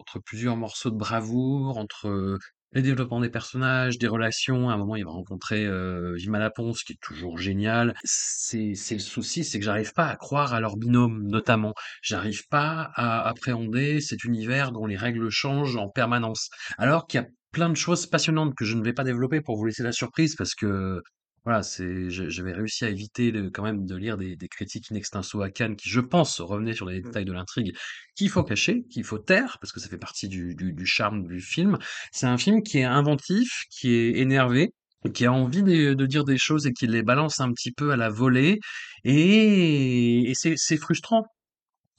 [0.00, 2.38] entre plusieurs morceaux de bravoure, entre
[2.72, 4.70] les développements des personnages, des relations.
[4.70, 7.94] À un moment, il va rencontrer euh, Vima Laponce, qui est toujours génial.
[8.04, 11.74] C'est le souci, c'est que j'arrive pas à croire à leur binôme, notamment.
[12.02, 16.50] J'arrive pas à appréhender cet univers dont les règles changent en permanence.
[16.78, 19.56] Alors qu'il y a plein de choses passionnantes que je ne vais pas développer pour
[19.56, 21.02] vous laisser la surprise, parce que
[21.44, 24.94] voilà, c'est, je- j'avais réussi à éviter quand même de lire des, des critiques in
[24.96, 27.74] extenso à Cannes qui, je pense, revenaient sur les détails de l'intrigue
[28.16, 31.26] qu'il faut cacher, qu'il faut taire, parce que ça fait partie du, du, du charme
[31.26, 31.78] du film.
[32.12, 34.72] C'est un film qui est inventif, qui est énervé,
[35.14, 37.90] qui a envie de, de dire des choses et qui les balance un petit peu
[37.92, 38.60] à la volée.
[39.04, 41.24] Et, et c'est c'est frustrant.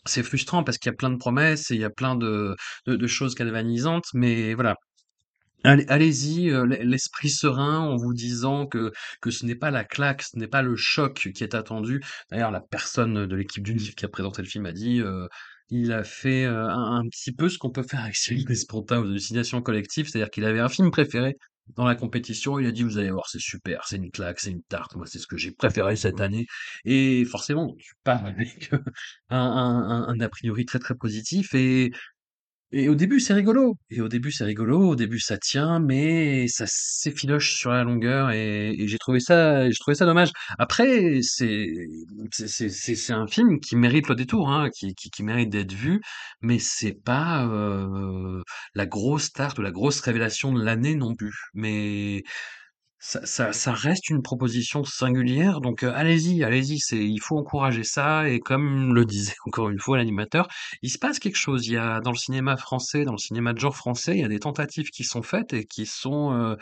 [0.06, 2.56] C'est frustrant parce qu'il y a plein de promesses et il y a plein de,
[2.88, 4.76] de, de choses galvanisantes, mais voilà.
[5.64, 8.92] Allez- Allez-y, euh, l'esprit serein en vous disant que,
[9.22, 12.02] que ce n'est pas la claque, ce n'est pas le choc qui est attendu.
[12.32, 15.28] D'ailleurs, la personne de l'équipe du livre qui a présenté le film a dit euh,
[15.70, 19.00] il a fait euh, un, un petit peu ce qu'on peut faire avec Cyril Despontin
[19.02, 21.38] aux hallucinations collectives, c'est-à-dire qu'il avait un film préféré
[21.78, 24.52] dans la compétition, il a dit vous allez voir, c'est super, c'est une claque, c'est
[24.52, 26.46] une tarte, moi c'est ce que j'ai préféré cette année.
[26.86, 28.74] Et forcément, tu pars avec
[29.30, 31.92] un, un, un, un a priori très très positif et
[32.74, 33.78] et au début, c'est rigolo.
[33.90, 34.92] Et au début, c'est rigolo.
[34.92, 38.32] Au début, ça tient, mais ça s'effiloche sur la longueur.
[38.32, 40.32] Et, j'ai trouvé ça, j'ai trouvé ça dommage.
[40.58, 41.68] Après, c'est,
[42.32, 45.50] c'est, c'est, c'est c'est un film qui mérite le détour, hein, qui, qui, qui mérite
[45.50, 46.02] d'être vu,
[46.42, 48.42] mais c'est pas euh,
[48.76, 51.36] la grosse tarte ou la grosse révélation de l'année non plus.
[51.54, 52.24] Mais
[53.04, 57.84] ça, ça, ça reste une proposition singulière, donc euh, allez-y, allez-y, c'est, il faut encourager
[57.84, 60.48] ça, et comme le disait encore une fois l'animateur,
[60.84, 61.66] il se passe quelque chose.
[61.68, 64.24] Il y a dans le cinéma français, dans le cinéma de genre français, il y
[64.24, 66.56] a des tentatives qui sont faites et qui sont euh,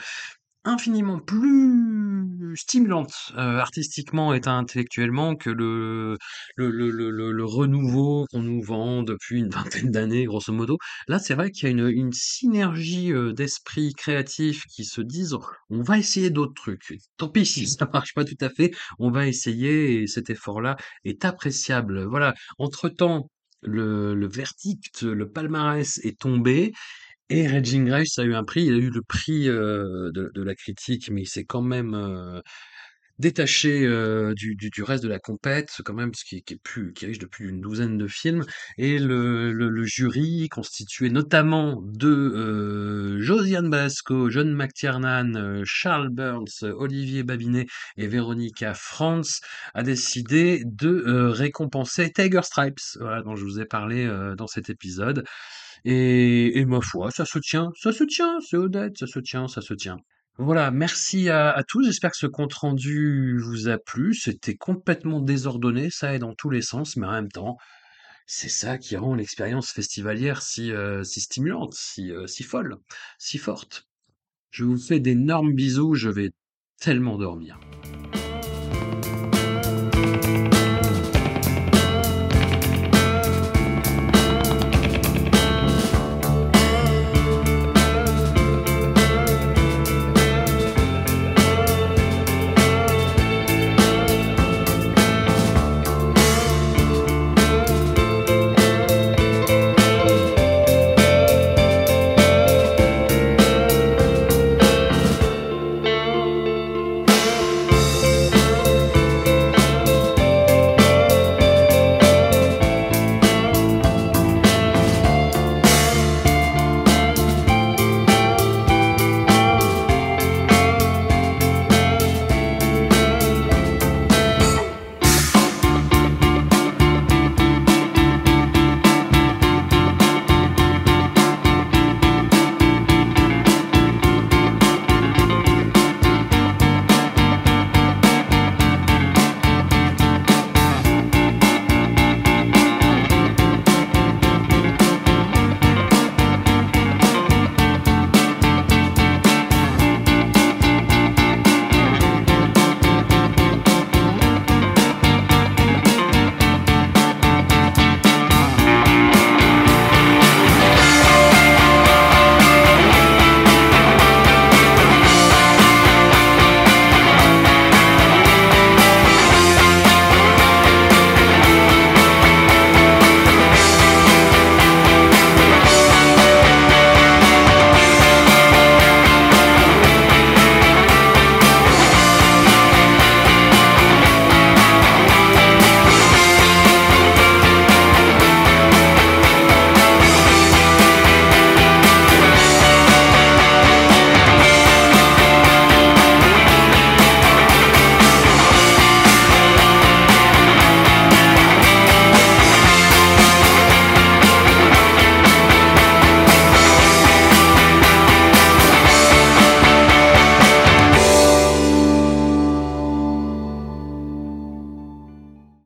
[0.65, 6.17] infiniment plus stimulante euh, artistiquement et intellectuellement que le
[6.57, 10.77] le, le, le, renouveau qu'on nous vend depuis une vingtaine d'années, grosso modo.
[11.07, 15.37] Là, c'est vrai qu'il y a une, une synergie euh, d'esprit créatif qui se disent
[15.69, 16.93] on va essayer d'autres trucs.
[17.17, 20.77] Tant pis si ça marche pas tout à fait, on va essayer et cet effort-là
[21.05, 22.03] est appréciable.
[22.05, 22.33] Voilà.
[22.57, 23.29] Entre-temps,
[23.61, 26.73] le, le verdict, le palmarès est tombé
[27.29, 30.43] et Raging Grace a eu un prix, il a eu le prix euh, de, de
[30.43, 32.41] la critique, mais il s'est quand même euh,
[33.19, 36.93] détaché euh, du, du, du reste de la compète, quand même, ce qui, est plus,
[36.93, 38.45] qui riche de plus d'une douzaine de films.
[38.77, 46.09] Et le, le, le jury, constitué notamment de euh, Josiane Balasco, John McTiernan, euh, Charles
[46.09, 47.65] Burns, Olivier Babinet
[47.97, 49.41] et Véronica Franz,
[49.73, 54.69] a décidé de euh, récompenser Tiger Stripes, voilà, dont je vous ai parlé dans cet
[54.69, 55.25] épisode.
[55.85, 59.61] Et, ma foi, ça se tient, ça se tient, c'est honnête, ça se tient, ça
[59.61, 59.97] se tient.
[60.37, 61.85] Voilà, merci à, à tous.
[61.85, 64.13] J'espère que ce compte rendu vous a plu.
[64.13, 67.57] C'était complètement désordonné, ça est dans tous les sens, mais en même temps,
[68.31, 72.77] c'est ça qui rend l'expérience festivalière si, euh, si stimulante, si, euh, si folle,
[73.17, 73.87] si forte.
[74.51, 76.29] Je vous fais d'énormes bisous, je vais
[76.79, 77.59] tellement dormir.